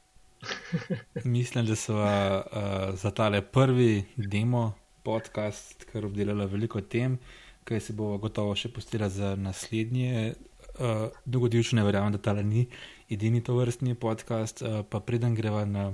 Mislim, 1.38 1.66
da 1.66 1.76
so 1.76 1.96
uh, 1.98 2.94
za 2.94 3.12
tale 3.12 3.42
prvi 3.42 4.04
demo 4.18 4.74
podcast, 5.04 5.86
kar 5.90 6.06
obdelala 6.06 6.46
veliko 6.46 6.82
tem, 6.82 7.18
kaj 7.64 7.80
se 7.80 7.94
bo 7.94 8.18
gotovo 8.18 8.56
še 8.56 8.72
postila 8.74 9.10
za 9.10 9.36
naslednje. 9.36 10.34
Uh, 10.72 11.12
Dogodivši 11.26 11.76
ne 11.76 11.84
verjamem, 11.84 12.16
da 12.16 12.22
tale 12.22 12.44
ni 12.44 12.66
edini 13.12 13.44
to 13.44 13.56
vrstni 13.58 13.96
podcast, 13.96 14.64
uh, 14.64 14.82
pa 14.88 15.00
preden 15.00 15.36
greva 15.36 15.66
na 15.66 15.92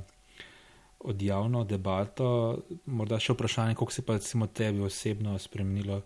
od 0.99 1.21
javno 1.21 1.63
debato, 1.63 2.27
morda 2.85 3.19
še 3.21 3.35
vprašanje, 3.35 3.75
kako 3.77 3.93
se 3.93 4.05
pa 4.05 4.17
recimo 4.17 4.47
tebi 4.47 4.81
osebno 4.85 5.37
spremenilo 5.39 6.01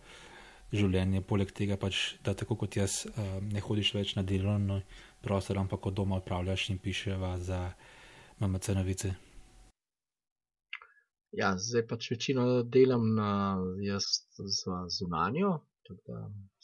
življenje, 0.71 1.23
poleg 1.27 1.51
tega 1.55 1.77
pač, 1.79 2.17
da 2.23 2.35
tako 2.37 2.57
kot 2.63 2.77
jaz 2.79 3.05
uh, 3.07 3.39
ne 3.43 3.63
hodiš 3.63 3.93
več 3.95 4.15
na 4.19 4.23
delovno 4.27 4.81
prostor, 5.23 5.59
ampak 5.61 5.91
od 5.91 5.99
doma 5.99 6.21
upravljaš 6.21 6.69
in 6.71 6.79
piševa 6.79 7.35
za 7.39 7.65
MMC 8.39 8.77
novice. 8.77 9.15
Ja, 11.39 11.53
zdaj 11.55 11.85
pač 11.87 12.09
večino 12.11 12.45
delam 12.75 13.05
na 13.15 13.31
jaz 13.79 14.07
za 14.35 14.81
zunanjo, 14.91 15.51
tako 15.87 16.01
da 16.07 16.17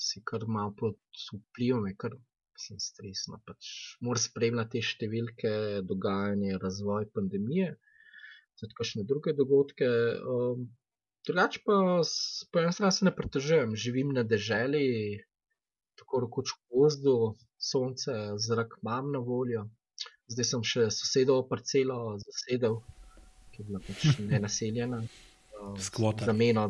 si 0.07 0.19
kar 0.27 0.43
malo 0.55 0.73
pod 0.81 0.97
vplivom, 1.29 1.85
je 1.87 1.95
kar 2.03 2.17
sem 2.59 2.79
stresno. 2.83 3.39
Pač 3.47 3.69
moram 4.03 4.23
spremljati 4.23 4.81
te 4.81 4.89
številke, 4.89 5.53
dogajanje, 5.91 6.57
razvoj 6.63 7.07
pandemije 7.15 7.69
za 8.59 8.67
kakšne 8.73 9.05
druge 9.07 9.35
dogodke. 9.37 9.87
Um, 10.35 10.67
drugač 11.29 11.61
pa 11.63 11.79
po 12.51 12.63
eni 12.63 12.75
strani 12.75 12.97
se 12.97 13.07
ne 13.07 13.15
pretežujem, 13.15 13.79
živim 13.85 14.11
na 14.19 14.25
deželi, 14.27 14.83
tako 16.01 16.25
rekoč 16.25 16.57
v 16.57 16.75
gozdu, 16.75 17.17
sonce, 17.71 18.19
zrak 18.49 18.79
imam 18.81 19.15
na 19.15 19.23
voljo. 19.31 19.63
Zdaj 20.27 20.51
sem 20.51 20.69
še 20.75 20.89
sosedovo 20.91 21.47
parcelo 21.47 22.17
zasedel, 22.25 22.81
ki 23.57 23.63
je 23.63 23.67
bila 23.67 23.79
pač 23.87 24.19
nenaseljena. 24.21 25.01
Um, 25.57 25.77
skvotar. 25.89 26.29
Zameno, 26.29 26.67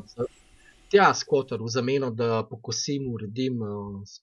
ja, 0.94 1.10
skvotar, 1.14 1.60
v 1.62 1.68
zameno, 1.72 2.12
da 2.16 2.46
pokosim, 2.48 3.10
uredim, 3.12 3.60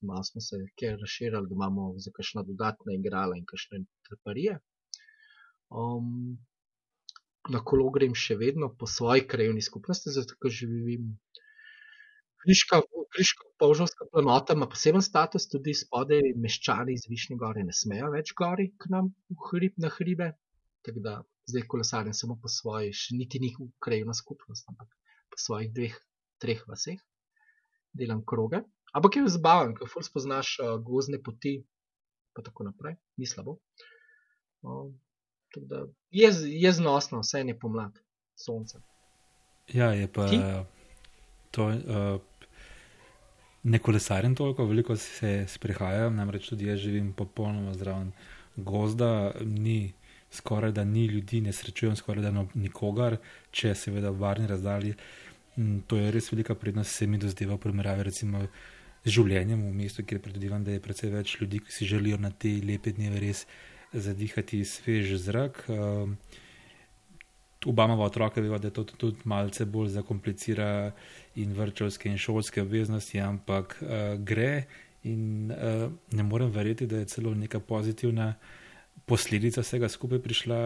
malo 0.00 0.24
smo 0.24 0.40
se 0.40 0.62
kjer 0.80 0.96
razširili, 1.00 1.48
da 1.50 1.54
imamo 1.54 1.92
za 1.98 2.12
kakšna 2.16 2.42
dodatna 2.48 2.96
igrala 2.96 3.36
in 3.36 3.44
kakšne 3.44 3.84
treparije. 4.08 4.58
Um, 5.68 6.38
na 7.52 7.60
kolo 7.60 7.90
grem 7.92 8.14
še 8.16 8.38
vedno 8.40 8.70
po 8.78 8.88
svoji 8.88 9.26
krajovni 9.28 9.62
skupnosti, 9.62 10.14
zato 10.14 10.38
ker 10.40 10.52
živim. 10.62 11.12
Kriška, 12.44 12.80
kriška 13.12 13.46
polžovska 13.60 14.06
planota 14.12 14.56
ima 14.56 14.68
poseben 14.68 15.04
status, 15.04 15.46
tudi 15.52 15.72
spodaj 15.76 16.34
meščani 16.40 16.96
iz 16.96 17.06
Višnje 17.08 17.38
gore 17.40 17.64
ne 17.64 17.72
smejo 17.72 18.10
več 18.12 18.34
gori 18.36 18.70
k 18.80 18.90
nam 18.92 19.12
v 19.32 19.48
hrib 19.50 19.78
na 19.84 19.92
hribe. 19.92 20.32
Tako 20.84 21.04
da 21.04 21.14
zdaj 21.46 21.66
kolesarjem 21.68 22.14
samo 22.16 22.38
po 22.42 22.48
svoji, 22.48 22.92
še 22.92 23.16
niti 23.18 23.40
ni 23.42 23.52
krajovna 23.82 24.14
skupnost, 24.14 24.68
ampak 24.72 24.88
po 25.30 25.40
svojih 25.40 25.72
dveh, 25.74 25.96
treh 26.40 26.62
vaseh 26.68 27.00
delam 27.94 28.24
kroge. 28.26 28.62
Ampak 28.94 29.16
je 29.16 29.28
zabaven, 29.30 29.74
ker 29.74 29.90
ful 29.90 30.04
spoznaš 30.06 30.56
uh, 30.62 30.76
gozne 30.82 31.18
poti, 31.22 31.56
pa 32.34 32.42
tako 32.46 32.68
naprej, 32.68 32.98
ni 33.18 33.26
slabo. 33.26 33.58
Um, 34.62 34.94
Da 35.54 35.84
je, 36.10 36.30
je 36.44 36.72
znosno, 36.72 37.20
vse 37.22 37.44
je 37.46 37.54
pomlad, 37.54 37.98
sonce. 38.34 38.80
Ja, 39.70 39.92
je 39.94 40.08
pa 40.12 40.26
Ti? 40.26 40.40
to. 41.50 41.68
Uh, 41.68 42.18
ne 43.62 43.78
kolesarjem 43.78 44.34
toliko, 44.34 44.66
veliko 44.66 44.96
se 44.96 45.46
sprehajam, 45.48 46.16
namreč 46.16 46.48
tudi 46.48 46.66
jaz 46.66 46.78
živim 46.78 47.12
popolnoma 47.12 47.74
zraven 47.74 48.10
gozda, 48.56 49.32
ni 49.40 49.92
skoraj 50.34 50.72
da 50.72 50.84
ni 50.84 51.06
ljudi, 51.06 51.40
ne 51.40 51.52
srečujem 51.52 51.96
skoraj 51.96 52.26
da 52.26 52.30
no, 52.34 52.48
nikogar, 52.54 53.18
če 53.50 53.74
seveda 53.78 54.10
v 54.10 54.20
varni 54.20 54.50
razdalji. 54.50 54.94
To 55.86 55.96
je 55.96 56.10
res 56.10 56.32
velika 56.32 56.54
prednost, 56.58 56.96
se 56.96 57.06
mi 57.06 57.18
dozdeva 57.22 57.54
v 57.54 57.62
primerjavi 57.62 58.08
recimo 58.10 58.42
z 59.04 59.12
življenjem 59.18 59.60
v 59.62 59.74
mestu, 59.76 60.02
kjer 60.02 60.22
predvidevam, 60.24 60.64
da 60.64 60.74
je 60.74 60.82
precej 60.82 61.12
več 61.12 61.36
ljudi, 61.40 61.60
ki 61.62 61.72
si 61.72 61.86
želijo 61.86 62.18
na 62.18 62.30
te 62.30 62.50
lepe 62.64 62.94
dneve 62.96 63.20
res 63.22 63.44
zadihati 63.92 64.64
svež 64.64 65.14
zrak. 65.26 65.64
Ehm, 65.68 66.16
Obama 67.66 67.96
otroke 68.04 68.42
ve, 68.44 68.58
da 68.58 68.70
to 68.70 68.84
tudi 68.84 69.24
malce 69.24 69.64
bolj 69.64 69.94
zakomplicira 69.94 70.92
in 71.40 71.54
vrčovske 71.56 72.10
in 72.10 72.18
šolske 72.20 72.60
obveznosti, 72.62 73.16
ampak 73.24 73.78
uh, 73.80 74.20
gre 74.20 74.66
in 75.08 75.48
uh, 75.48 75.88
ne 76.12 76.22
morem 76.22 76.50
verjeti, 76.52 76.86
da 76.86 77.00
je 77.00 77.08
celo 77.08 77.32
neka 77.34 77.60
pozitivna 77.64 78.34
posledica 79.06 79.62
vsega 79.64 79.88
skupaj 79.88 80.22
prišla, 80.24 80.58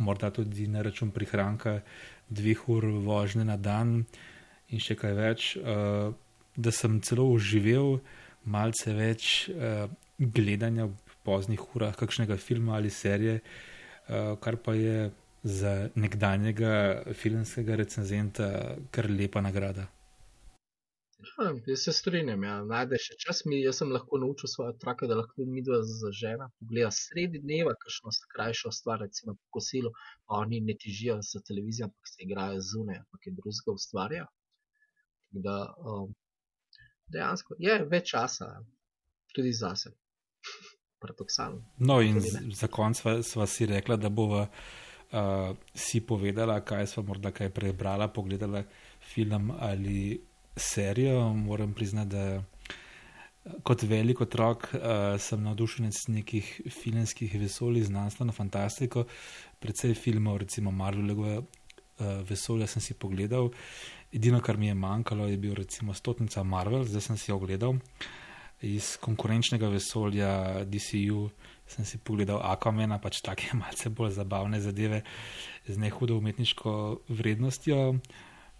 morda 0.00 0.30
tudi 0.30 0.66
na 0.66 0.82
račun 0.82 1.10
prihranka 1.10 1.80
dveh 2.30 2.68
ur 2.68 2.84
vožnje 3.04 3.44
na 3.44 3.56
dan 3.56 4.04
in 4.70 4.80
še 4.80 4.96
kaj 4.96 5.14
več, 5.16 5.46
uh, 5.56 6.12
da 6.56 6.72
sem 6.72 7.00
celo 7.04 7.26
uživel 7.34 7.98
malce 8.44 8.94
več 8.96 9.50
uh, 9.52 9.90
gledanja 10.18 10.88
poznih 11.26 11.62
urah 11.76 11.96
kakšnega 11.96 12.38
filma 12.40 12.78
ali 12.78 12.90
serije, 12.90 13.40
uh, 13.40 14.36
kar 14.40 14.56
pa 14.56 14.76
je 14.78 15.10
za 15.42 15.88
nekdanjega 15.96 17.02
filmskega 17.16 17.76
recenzenta 17.80 18.76
kar 18.92 19.08
lepa 19.10 19.40
nagrada. 19.40 19.88
Ja, 21.20 21.50
jaz 21.66 21.84
se 21.84 21.92
strinjam, 21.92 22.44
ja. 22.44 22.54
najdeš 22.64 23.06
še 23.10 23.16
čas. 23.24 23.42
Mi, 23.48 23.60
jaz 23.60 23.80
sem 23.80 23.92
lahko 23.92 24.18
naučil 24.22 24.48
svoje 24.48 24.74
otroke, 24.74 25.08
da 25.10 25.18
lahko 25.20 25.44
mi 25.48 25.62
dva 25.66 25.80
za 25.86 26.12
žena 26.16 26.48
pogleda 26.58 26.90
sredi 26.96 27.40
dneva, 27.42 27.74
kakšno 27.82 28.12
krajšo 28.34 28.72
stvar, 28.72 29.02
recimo 29.04 29.34
po 29.36 29.58
kosilu, 29.58 29.92
pa 30.26 30.40
oni 30.44 30.60
ne 30.64 30.76
težijo 30.80 31.18
za 31.26 31.42
televizijo, 31.46 31.90
ampak 31.90 32.12
se 32.12 32.24
igrajo 32.26 32.60
zunaj, 32.72 33.02
ampak 33.04 33.26
je 33.26 33.34
drugega 33.36 33.76
ustvarja. 33.76 34.26
Da, 35.30 35.56
um, 35.78 36.14
dejansko 37.12 37.58
je 37.58 37.78
več 37.90 38.12
časa, 38.14 38.52
tudi 39.36 39.52
zase. 39.52 39.92
Paradoksalno. 41.00 41.62
No, 41.78 42.00
in 42.04 42.20
za 42.52 42.68
konec 42.68 43.00
sva 43.24 43.46
si 43.48 43.68
rekla, 43.68 43.96
da 43.96 44.10
bova 44.12 44.42
uh, 44.44 45.52
si 45.74 46.02
povedala, 46.06 46.58
kaj 46.64 46.90
sva 46.92 47.04
morda 47.08 47.32
kaj 47.32 47.52
prebrala, 47.56 48.10
pogledala 48.12 48.64
film 49.12 49.52
ali 49.56 50.29
serijo. 50.56 51.32
Moram 51.34 51.74
priznati, 51.74 52.10
da 52.10 52.42
kot 53.62 53.82
velik 53.82 54.20
otrok 54.20 54.68
uh, 54.74 54.80
sem 55.18 55.42
navdušen 55.42 55.92
z 55.92 56.08
nekih 56.08 56.48
filmskih 56.70 57.34
vesolij, 57.40 57.88
znanstveno 57.88 58.32
fantastiko, 58.32 59.06
predvsej 59.58 59.94
filmov, 59.94 60.38
recimo 60.44 60.70
Marvelovega 60.70 61.40
uh, 61.40 61.46
vesolja 62.28 62.66
sem 62.66 62.82
si 62.82 62.94
pogledal. 62.94 63.50
Edino, 64.12 64.40
kar 64.40 64.58
mi 64.58 64.66
je 64.66 64.74
manjkalo, 64.74 65.28
je 65.28 65.36
bil 65.38 65.54
recimo 65.54 65.94
Stotnica 65.94 66.42
Marvel, 66.42 66.84
zdaj 66.84 67.00
sem 67.00 67.16
si 67.16 67.30
jo 67.30 67.36
ogledal. 67.36 67.78
Iz 68.60 68.96
konkurenčnega 69.00 69.68
vesolja 69.72 70.64
DCU 70.68 71.30
sem 71.70 71.86
si 71.86 71.98
pogledal 71.98 72.42
Aquamena, 72.44 72.98
pač 73.00 73.22
take 73.24 73.54
malce 73.60 73.88
bolj 73.88 74.18
zabavne 74.18 74.60
zadeve 74.60 75.02
z 75.66 75.78
nehudo 75.78 76.18
umetniško 76.18 76.72
vrednostjo. 77.08 77.94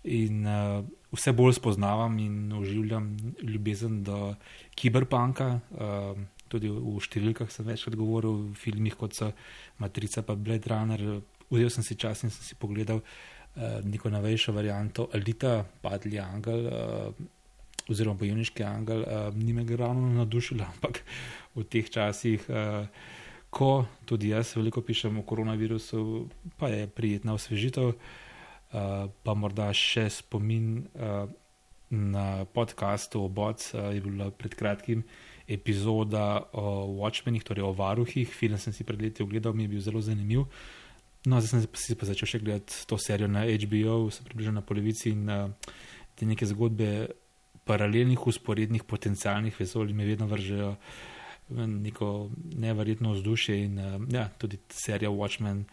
In 0.09 0.47
uh, 0.49 0.81
vse 1.13 1.33
bolj 1.37 1.59
spoznavam 1.59 2.19
in 2.19 2.53
oživljam 2.57 3.17
ljubezen 3.43 4.03
do 4.03 4.35
kiberpunka. 4.75 5.61
Uh, 5.71 6.23
tudi 6.51 6.71
v 6.71 6.97
številkah 7.05 7.51
sem 7.53 7.69
večkrat 7.69 7.99
govoril, 7.99 8.49
v 8.51 8.57
filmih 8.59 8.97
kot 8.99 9.15
so 9.15 9.29
Matrica 9.79 10.25
in 10.25 10.41
Blade 10.47 10.71
Runner. 10.73 11.21
Vzel 11.51 11.71
sem 11.71 11.85
si 11.85 11.99
čas 12.01 12.25
in 12.25 12.33
sem 12.33 12.47
si 12.47 12.57
pogledal 12.57 13.03
uh, 13.03 13.83
neko 13.85 14.11
novejšo 14.11 14.57
varianto 14.57 15.11
Alita, 15.13 15.61
Padli 15.83 16.19
Angel. 16.19 16.67
Uh, 16.67 17.37
Oziroma, 17.91 18.21
bojniški 18.21 18.63
angel, 18.63 19.01
uh, 19.03 19.35
ni 19.35 19.51
me 19.53 19.65
ravno 19.67 20.13
navdušil, 20.15 20.61
ampak 20.73 21.01
v 21.57 21.65
teh 21.67 21.89
časih, 21.91 22.45
uh, 22.47 22.87
ko 23.51 23.87
tudi 24.07 24.31
jaz 24.31 24.55
veliko 24.55 24.83
pišem 24.85 25.19
o 25.19 25.25
koronavirusu, 25.27 26.29
pa 26.61 26.71
je 26.71 26.87
prijetna 26.87 27.35
osvežitev. 27.35 27.97
Eh, 28.71 29.07
pa 29.27 29.35
morda 29.35 29.73
še 29.75 30.05
spomin 30.15 30.85
uh, 30.95 31.27
na 31.91 32.45
podkastu 32.55 33.25
Oboc, 33.27 33.65
uh, 33.75 33.89
je 33.91 33.99
bila 34.05 34.29
pred 34.31 34.55
kratkim 34.55 35.03
epizoda 35.51 36.47
o 36.55 36.87
Watchmenih, 37.01 37.43
torej 37.43 37.67
o 37.67 37.73
varuhih. 37.75 38.31
Film 38.31 38.55
sem 38.63 38.71
si 38.71 38.87
pred 38.87 39.03
leti 39.03 39.27
ogledal, 39.27 39.59
mi 39.59 39.67
je 39.67 39.73
bil 39.75 39.83
zelo 39.83 39.99
zanimiv. 39.99 40.47
No, 41.27 41.43
zdaj 41.43 41.67
sem 41.67 41.67
si 41.83 41.99
pa 41.99 42.07
začel 42.07 42.31
še 42.31 42.43
gledati 42.45 42.87
to 42.87 42.95
serijo 42.95 43.27
na 43.27 43.43
HBO, 43.43 44.07
sem 44.15 44.31
približal 44.31 44.55
na 44.55 44.63
polovici 44.63 45.11
in 45.17 45.27
uh, 45.27 45.75
te 46.15 46.31
neke 46.31 46.47
zgodbe 46.47 47.11
paralelnih, 47.67 48.23
usporednih, 48.23 48.87
potencialnih 48.87 49.59
vesolj 49.59 49.91
me 49.99 50.07
vedno 50.07 50.31
vržejo 50.31 50.77
neko 51.51 52.31
neverjetno 52.55 53.19
vzdušje 53.19 53.55
in 53.67 53.79
ja, 54.15 54.29
tudi 54.39 54.63
serija 54.71 55.11
Watchmen 55.11 55.67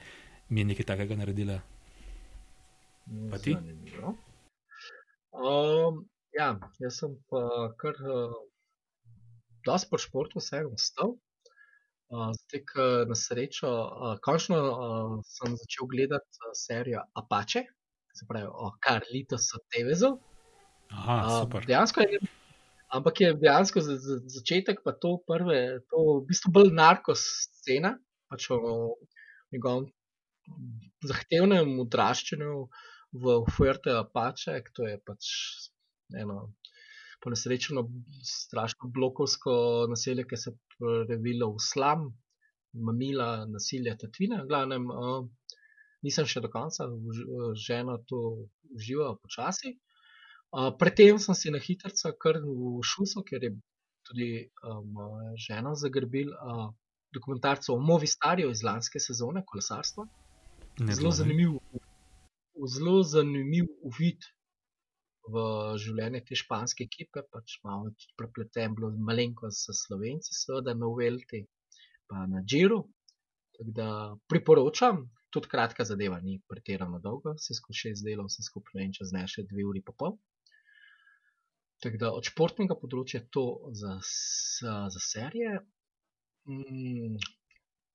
mi 0.50 0.66
je 0.66 0.74
nekaj 0.74 0.94
takega 0.98 1.22
naredila. 1.22 1.62
Pa 3.32 3.40
ti? 3.40 3.56
Um, 5.32 6.04
ja, 6.36 6.50
jaz 6.82 7.00
sem 7.00 7.14
pa 7.32 7.42
kar 7.80 7.96
uh, 8.04 8.36
dosti 9.68 9.90
po 9.92 10.00
športu 10.02 10.42
vsega 10.44 10.72
ostal. 10.74 11.16
Uh, 12.08 12.32
zdaj, 12.40 12.64
na 13.08 13.16
srečo, 13.20 13.68
uh, 13.68 14.16
končno 14.24 14.58
uh, 14.60 15.14
sem 15.28 15.56
začel 15.60 15.90
gledati 15.92 16.40
uh, 16.44 16.54
serijo 16.56 17.04
Apache, 17.20 17.66
se 18.16 18.28
pravi 18.28 18.48
o 18.48 18.72
Karlitos 18.80 19.50
Tevezu. 19.72 20.16
Aha, 20.92 21.18
super. 21.42 21.64
Uh, 21.64 21.68
dejansko 21.68 22.08
je, 22.08 22.22
ampak 22.96 23.22
je 23.22 23.34
dejansko 23.36 23.84
za, 23.84 23.98
za 24.00 24.20
začetek 24.40 24.84
pa 24.84 24.96
to 24.96 25.18
prve, 25.28 25.84
to 25.92 26.04
v 26.22 26.26
bistvu 26.32 26.54
bolj 26.60 26.72
narkos 26.76 27.24
scena, 27.60 27.98
pač 28.32 28.48
o 28.56 28.96
njegovem 29.52 29.92
zahtevnem 31.08 31.76
odraščanju. 31.84 32.68
V 33.14 33.44
Fuerte 33.52 33.94
Apache, 33.96 34.60
to 34.76 34.88
je 34.88 34.98
pač 35.00 35.30
eno 36.16 36.54
ponesrečeno, 37.24 37.88
strašno 38.24 38.90
blokovsko 38.94 39.52
naselje, 39.90 40.28
ki 40.28 40.38
se 40.38 40.52
je 40.52 40.58
previlo 40.78 41.50
v 41.56 41.64
slam, 41.64 42.06
mamila 42.74 43.46
nasilje 43.50 43.96
tatvine. 43.98 44.44
Glavnem, 44.48 44.86
uh, 44.92 45.26
nisem 46.06 46.28
še 46.30 46.44
do 46.46 46.52
konca, 46.54 46.90
žena 47.58 47.98
to 48.10 48.22
uživa 48.76 49.16
počasi. 49.18 49.78
Uh, 50.54 50.70
predtem 50.80 51.20
sem 51.20 51.36
si 51.36 51.52
na 51.52 51.60
hitrca 51.64 52.14
kar 52.22 52.40
v 52.44 52.84
šusu, 52.86 53.24
ker 53.28 53.44
je 53.44 53.56
tudi 54.08 54.30
moja 54.64 55.32
um, 55.34 55.40
žena 55.48 55.74
zagrbil 55.76 56.30
uh, 56.32 56.70
dokumentarce 57.12 57.74
o 57.74 57.80
Movi 57.80 58.08
Starju 58.08 58.54
iz 58.54 58.64
lanske 58.64 59.02
sezone 59.04 59.44
kolesarstva. 59.46 60.06
Zelo 60.94 61.12
zanimiv 61.12 61.58
zelo 62.66 63.02
zanimiv 63.04 63.70
uvid 63.86 64.26
v 65.28 65.44
življenje 65.84 66.24
te 66.28 66.38
španske 66.40 66.86
ekipe, 66.88 67.24
pač 67.34 67.58
malo 67.68 67.92
prepleten, 68.20 68.76
bilo 68.78 68.92
malenko 69.10 69.52
s 69.52 69.74
Slovenci, 69.76 70.36
seveda 70.36 70.76
na 70.78 70.88
Uvelti, 70.88 71.44
pa 72.08 72.26
na 72.32 72.44
Džiru. 72.44 72.80
Tako 73.58 73.74
da 73.76 73.90
priporočam, 74.30 75.04
tudi 75.34 75.52
kratka 75.52 75.86
zadeva, 75.86 76.20
ni 76.24 76.38
pretirano 76.48 77.02
dolga, 77.04 77.36
se 77.42 77.58
skozi 77.58 77.84
šest 77.88 78.06
delov, 78.06 78.30
se 78.32 78.46
skupaj 78.46 78.86
in 78.86 78.94
čez 78.96 79.12
ne 79.16 79.26
še 79.28 79.48
dve 79.50 79.66
uri 79.68 79.84
pa 79.84 79.96
pol. 79.98 80.16
Tako 81.84 82.00
da 82.02 82.14
od 82.16 82.26
športnega 82.26 82.78
področja 82.80 83.22
to 83.34 83.46
za, 83.78 83.98
za, 84.02 84.78
za 84.94 85.02
serije. 85.04 85.60
Mm, 86.48 87.20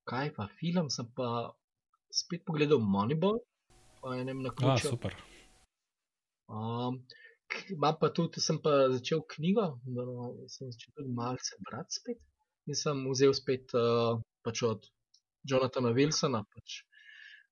kaj 0.06 0.34
pa 0.36 0.46
film, 0.58 0.90
sem 0.92 1.08
pa 1.16 1.30
spet 2.12 2.44
pogledal 2.46 2.82
Moneyball 2.84 3.40
po 4.03 4.14
enem 4.14 4.42
naključju. 4.42 4.90
Super. 4.90 5.16
Um, 6.48 7.03
Imam 7.70 7.96
pa 8.00 8.09
tudi, 8.16 8.40
sem 8.40 8.59
pa 8.64 8.88
začel 8.92 9.20
knjigo, 9.34 9.66
da 9.96 10.05
sem 10.48 10.70
začel 10.72 10.94
tudi 10.96 11.14
malce 11.16 11.59
brati 11.68 12.00
spet. 12.00 12.20
In 12.66 12.78
sem 12.78 13.03
vzel 13.11 13.34
spet 13.36 13.74
uh, 13.76 14.20
pač 14.46 14.62
od 14.66 14.88
Jonathana 15.48 15.92
Wilsona, 15.96 16.44
pač 16.48 16.82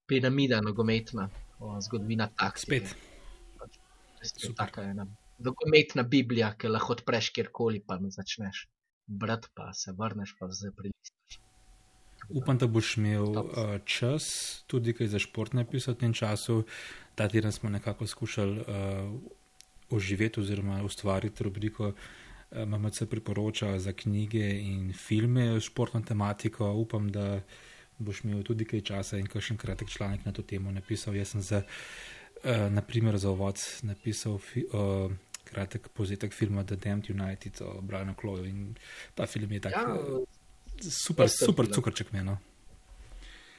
piramida 0.08 0.60
nogometna, 0.64 1.28
zgodovina 1.86 2.30
taksija. 2.32 2.80
Spet. 2.80 2.94
Pač, 3.60 4.46
taka 4.56 4.86
ena 4.90 5.06
nogometna 5.44 6.02
Biblija, 6.02 6.52
ki 6.58 6.68
lahko 6.68 6.96
odpreš 6.98 7.30
kjerkoli, 7.36 7.82
pa 7.86 7.98
ne 8.00 8.10
začneš 8.14 8.66
brati, 9.22 9.48
pa 9.54 9.72
se 9.72 9.94
vrneš, 9.98 10.34
pa 10.38 10.48
zdaj 10.50 10.74
prilistaš. 10.76 11.40
Upam, 12.34 12.58
da 12.58 12.66
boš 12.66 12.96
imel 12.96 13.24
uh, 13.24 13.46
čas 13.84 14.24
tudi 14.66 14.92
kaj 14.92 15.06
za 15.06 15.18
šport 15.18 15.52
napisati 15.52 15.96
v 15.96 16.00
tem 16.00 16.12
času. 16.14 16.64
Ta 17.14 17.28
teden 17.28 17.52
smo 17.52 17.70
nekako 17.70 18.06
skušali 18.06 18.60
uh, 18.60 18.66
oživeti 19.90 20.40
oziroma 20.40 20.82
ustvariti 20.84 21.44
rubriko 21.44 21.88
uh, 21.88 21.94
MMC 22.66 23.02
priporoča 23.10 23.78
za 23.78 23.92
knjige 23.92 24.50
in 24.60 24.92
filme 24.92 25.60
s 25.60 25.64
športno 25.64 26.00
tematiko. 26.00 26.72
Upam, 26.72 27.12
da 27.12 27.40
boš 27.98 28.24
imel 28.24 28.42
tudi 28.42 28.64
kaj 28.64 28.80
časa 28.80 29.18
in 29.18 29.26
kakšen 29.26 29.56
kratek 29.56 29.88
članek 29.88 30.24
na 30.24 30.32
to 30.32 30.42
temo 30.42 30.72
napisal. 30.72 31.16
Jaz 31.16 31.28
sem 31.28 31.42
za, 31.42 31.62
uh, 32.44 32.72
naprimer 32.72 33.18
za 33.18 33.30
ovod 33.30 33.60
napisal 33.82 34.38
fi, 34.38 34.64
uh, 34.72 35.12
kratek 35.44 35.88
povzetek 35.88 36.32
filma 36.32 36.64
The 36.64 36.76
Damned 36.76 37.10
United 37.10 37.62
o 37.62 37.80
Brianu 37.80 38.14
Cloju 38.20 38.44
in 38.44 38.74
ta 39.14 39.26
film 39.26 39.52
je 39.52 39.60
tak. 39.60 39.72
Ja. 39.72 39.98
Super, 40.80 41.28
super 41.28 41.68
cukrček 41.74 42.12
meni. 42.12 42.30
No. 42.30 42.38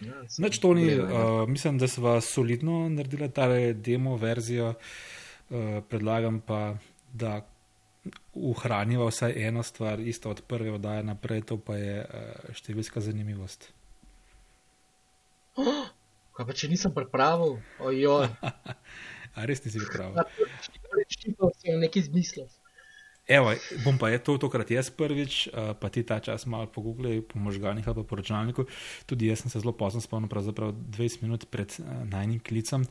Ja, 0.02 0.24
Neč 0.42 0.58
to 0.60 0.74
ni, 0.74 0.88
uh, 0.98 1.46
mislim, 1.48 1.78
da 1.78 1.88
smo 1.88 2.16
solidno 2.22 2.90
naredili 2.90 3.30
ta 3.32 3.48
demo 3.74 4.16
verzijo, 4.18 4.74
uh, 4.74 5.84
predlagam 5.90 6.40
pa, 6.42 6.76
da 7.14 7.42
ohranimo 8.34 9.06
vsaj 9.06 9.34
eno 9.48 9.64
stvar, 9.64 10.00
isto 10.00 10.30
od 10.30 10.42
prve 10.48 10.72
oddaje 10.72 11.04
naprej, 11.04 11.42
to 11.42 11.58
pa 11.58 11.78
je 11.78 12.02
uh, 12.02 12.56
številska 12.58 13.02
zanimivost. 13.02 13.70
Oh, 15.62 15.86
kaj 16.34 16.48
pa 16.50 16.58
če 16.58 16.72
nisem 16.72 16.94
pripravil, 16.96 17.60
ojoj. 17.80 18.32
A 19.36 19.46
res 19.48 19.62
nisi 19.64 19.80
pripravil? 19.80 20.26
Če 21.14 21.30
si 21.62 21.78
nekaj 21.78 22.02
izmislil. 22.02 22.50
Evo, 23.32 23.54
bom 23.86 23.96
pa 23.96 24.10
je 24.12 24.20
to 24.20 24.36
tokrat 24.36 24.68
jaz 24.68 24.90
prvič, 24.92 25.48
uh, 25.48 25.72
pa 25.80 25.88
ti 25.88 26.04
ta 26.04 26.20
čas 26.20 26.44
malo 26.44 26.68
pogooglej 26.68 27.22
po 27.24 27.40
možganih 27.40 27.88
ali 27.88 28.04
po 28.04 28.20
računalniku. 28.20 28.66
Tudi 29.08 29.30
jaz 29.32 29.46
sem 29.46 29.52
se 29.54 29.62
zelo 29.64 29.72
pozno 29.72 30.02
spomnil, 30.04 30.28
pravzaprav 30.28 30.74
20 30.76 31.24
minut 31.24 31.46
pred 31.48 31.72
uh, 31.80 32.04
najnim 32.12 32.42
klicem 32.44 32.84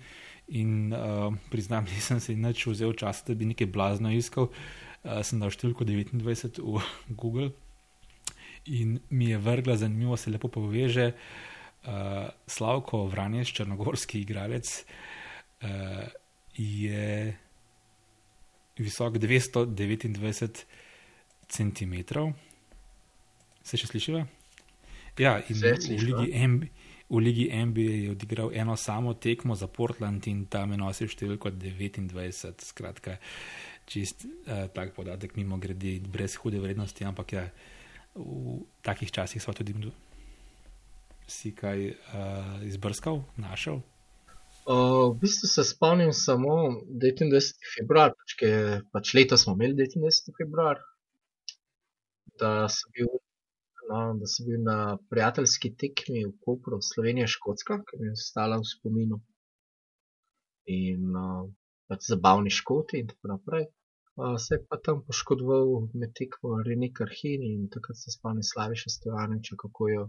in 0.48 0.94
uh, 0.96 1.28
priznam, 1.52 1.84
nisem 1.92 2.24
se 2.24 2.32
nič 2.32 2.64
vzel 2.66 2.96
časa, 2.96 3.28
da 3.28 3.36
bi 3.36 3.50
nekaj 3.52 3.68
blazno 3.68 4.14
iskal. 4.16 4.48
Uh, 5.04 5.20
sem 5.20 5.44
dal 5.44 5.52
številko 5.52 5.84
29 5.84 6.62
v 6.64 6.80
Google 7.20 7.52
in 8.64 8.96
mi 9.12 9.28
je 9.34 9.42
vrgla 9.44 9.76
zanimivo, 9.76 10.16
se 10.16 10.32
lepo 10.32 10.48
poveže. 10.48 11.12
Uh, 11.84 12.32
Slavko 12.48 13.04
Vranješ, 13.12 13.52
črnogorski 13.60 14.24
igralec, 14.24 14.72
uh, 15.68 16.08
je 16.56 17.36
visok 18.78 19.18
229 19.18 20.64
cm. 21.50 21.94
Se 23.62 23.80
še 23.80 23.90
slišiva? 23.90 24.26
Ja, 25.18 25.36
in 25.52 25.58
v 25.60 25.74
Ligi, 26.00 26.28
MB, 26.46 26.68
v 27.10 27.18
Ligi 27.20 27.46
NBA 27.50 27.96
je 28.06 28.10
odigral 28.14 28.54
eno 28.54 28.76
samo 28.76 29.14
tekmo 29.14 29.54
za 29.58 29.66
Portland 29.66 30.26
in 30.30 30.46
tam 30.46 30.72
je 30.72 30.78
nosil 30.80 31.10
številko 31.10 31.52
29. 31.58 32.64
Skratka, 32.64 33.18
čist 33.90 34.24
uh, 34.24 34.70
tak 34.72 34.94
podatek, 34.96 35.34
mimo 35.36 35.58
grede, 35.60 35.98
brez 36.06 36.38
hude 36.40 36.62
vrednosti, 36.62 37.04
ampak 37.04 37.34
ja, 37.36 37.44
v 38.14 38.62
takih 38.86 39.10
časih 39.10 39.42
so 39.42 39.52
tudi 39.52 39.74
si 41.30 41.52
kaj 41.54 41.94
uh, 41.94 42.58
izbrskal, 42.66 43.22
našel. 43.38 43.82
V 44.66 45.18
bistvu 45.20 45.48
se 45.48 45.64
spomnim 45.64 46.12
samo 46.12 46.56
29. 47.02 47.56
februar, 47.76 48.12
pač, 48.12 48.34
pač 48.92 49.14
leta 49.16 49.38
smo 49.40 49.54
imeli 49.56 49.74
29. 49.78 50.36
februar, 50.36 50.82
da 52.40 52.68
sem 52.68 52.92
bil, 52.96 53.08
no, 53.88 54.02
da 54.20 54.28
sem 54.28 54.46
bil 54.46 54.60
na 54.66 54.76
prijateljski 55.10 55.72
tekmi 55.82 56.26
v 56.26 56.34
Kopru, 56.44 56.78
Slovenija-Škotska, 56.90 57.80
ki 57.88 58.00
mi 58.00 58.10
je 58.10 58.18
ostala 58.18 58.60
v 58.60 58.68
spominu. 58.68 59.20
In 60.70 61.16
uh, 61.16 61.48
pač 61.90 62.06
zabavni 62.12 62.52
škoti 62.54 63.00
in 63.00 63.08
tako 63.10 63.32
naprej. 63.32 63.66
Uh, 64.20 64.36
se 64.38 64.58
je 64.58 64.64
pa 64.68 64.76
tam 64.76 65.00
poškodoval 65.06 65.88
med 65.96 66.12
tekmo 66.20 66.60
René 66.68 66.92
Karhini 66.94 67.54
in 67.56 67.68
takrat 67.72 67.96
se 67.96 68.12
spomnim 68.12 68.44
Slaviša 68.44 68.92
Stevanoviča, 68.98 69.56
kako 69.64 69.88
je 69.88 70.04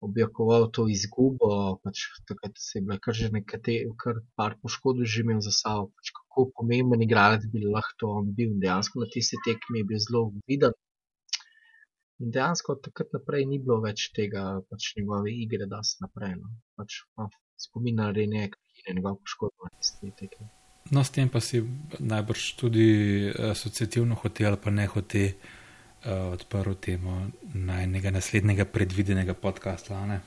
objokoval 0.00 0.68
to 0.70 0.86
izgubo, 0.88 1.78
pač 1.82 2.04
takrat 2.28 2.58
se 2.62 2.78
je 2.78 2.82
bilo 2.86 2.98
kar 3.02 3.14
že 3.14 3.30
nekaj, 3.34 3.78
kar 4.02 4.20
par 4.38 4.54
poškodb 4.62 5.04
že 5.04 5.24
imel 5.24 5.40
za 5.44 5.52
sabo, 5.54 5.88
pač 5.96 6.12
kako 6.18 6.50
pomemben 6.58 7.02
igralec 7.02 7.48
bi 7.52 7.64
lahko 7.64 8.12
on 8.20 8.30
bil. 8.36 8.54
Dejansko 8.62 9.02
na 9.02 9.10
tisti 9.14 9.40
tekmi 9.46 9.82
je 9.82 9.88
bil 9.90 10.04
zelo 10.06 10.22
viden. 10.46 10.76
In 12.22 12.30
dejansko 12.34 12.76
od 12.76 12.82
takrat 12.86 13.12
naprej 13.14 13.46
ni 13.46 13.58
bilo 13.62 13.80
več 13.82 14.08
tega, 14.14 14.44
pač 14.70 14.94
njegove 14.98 15.34
igre, 15.34 15.66
da 15.70 15.82
se 15.86 16.02
naprej. 16.02 16.34
No. 16.38 16.54
Pač, 16.78 17.02
no, 17.18 17.28
Spominja 17.58 18.10
Rene, 18.14 18.48
ki 18.50 18.86
je 18.86 18.94
njegov 18.98 19.20
poškodb 19.22 19.66
na 19.66 19.70
tisti 19.76 20.10
tekmi. 20.18 20.48
No, 20.94 21.04
s 21.04 21.12
tem 21.14 21.28
pa 21.28 21.42
si 21.44 21.60
najbrž 22.00 22.42
tudi 22.58 22.88
asociativno 23.50 24.16
hotel, 24.22 24.56
pa 24.62 24.70
ne 24.74 24.86
hotel 24.88 25.34
odprl 26.06 26.74
temo 26.74 27.26
najnega 27.54 28.10
naslednjega 28.10 28.64
predvidenega 28.64 29.34
podcasta. 29.34 30.06
Ne? 30.06 30.20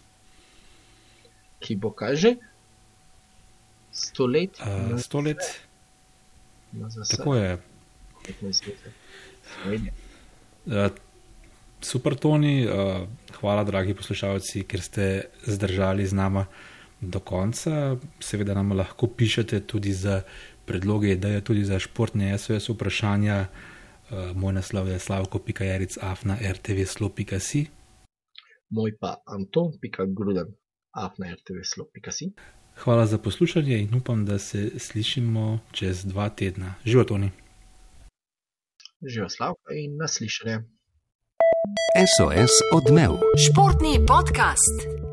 Ki 1.60 1.76
bo 1.76 1.92
kaže? 1.92 2.36
Sto 3.92 4.28
let? 4.28 4.60
Uh, 4.60 5.00
sto 5.00 5.22
let. 5.22 5.40
Tako 7.12 7.36
je. 7.36 7.58
Uh, 10.66 10.92
super, 11.82 12.16
Toni, 12.16 12.68
uh, 12.68 13.08
hvala, 13.40 13.64
dragi 13.64 13.94
poslušalci, 13.94 14.64
ker 14.64 14.82
ste 14.82 15.06
zdržali 15.48 16.08
z 16.08 16.14
nama 16.14 16.46
do 17.02 17.20
konca. 17.20 17.98
Seveda 18.20 18.56
nam 18.56 18.72
lahko 18.78 19.08
pišete 19.08 19.64
tudi 19.68 19.94
za 19.94 20.22
predloge, 20.66 21.16
da 21.16 21.36
je 21.36 21.42
tudi 21.42 21.66
za 21.66 21.80
športne 21.80 22.38
SOS 22.38 22.70
vprašanja. 22.70 23.40
Uh, 23.42 23.48
Uh, 23.48 23.80
moj 24.36 24.54
naslov 24.54 24.88
je 24.88 25.00
slavko.jaric 25.00 25.98
afna 26.02 26.38
rtvslo.si. 26.42 27.66
Moj 28.70 28.98
pa 29.00 29.16
anton.gruden 29.26 30.48
afna 30.92 31.36
rtvslo.si. 31.36 32.32
Hvala 32.76 33.06
za 33.06 33.18
poslušanje 33.18 33.80
in 33.80 33.96
upam, 33.96 34.26
da 34.26 34.40
se 34.40 34.80
slišimo 34.80 35.60
čez 35.72 36.06
dva 36.06 36.30
tedna. 36.30 36.76
Živo, 36.86 37.04
Toni. 37.04 37.32
Živo, 39.08 39.30
Slavko 39.30 39.74
in 39.84 39.98
naslišanje. 39.98 40.58
SOS 42.14 42.54
odmev. 42.74 43.12
Športni 43.38 44.00
podcast. 44.08 45.11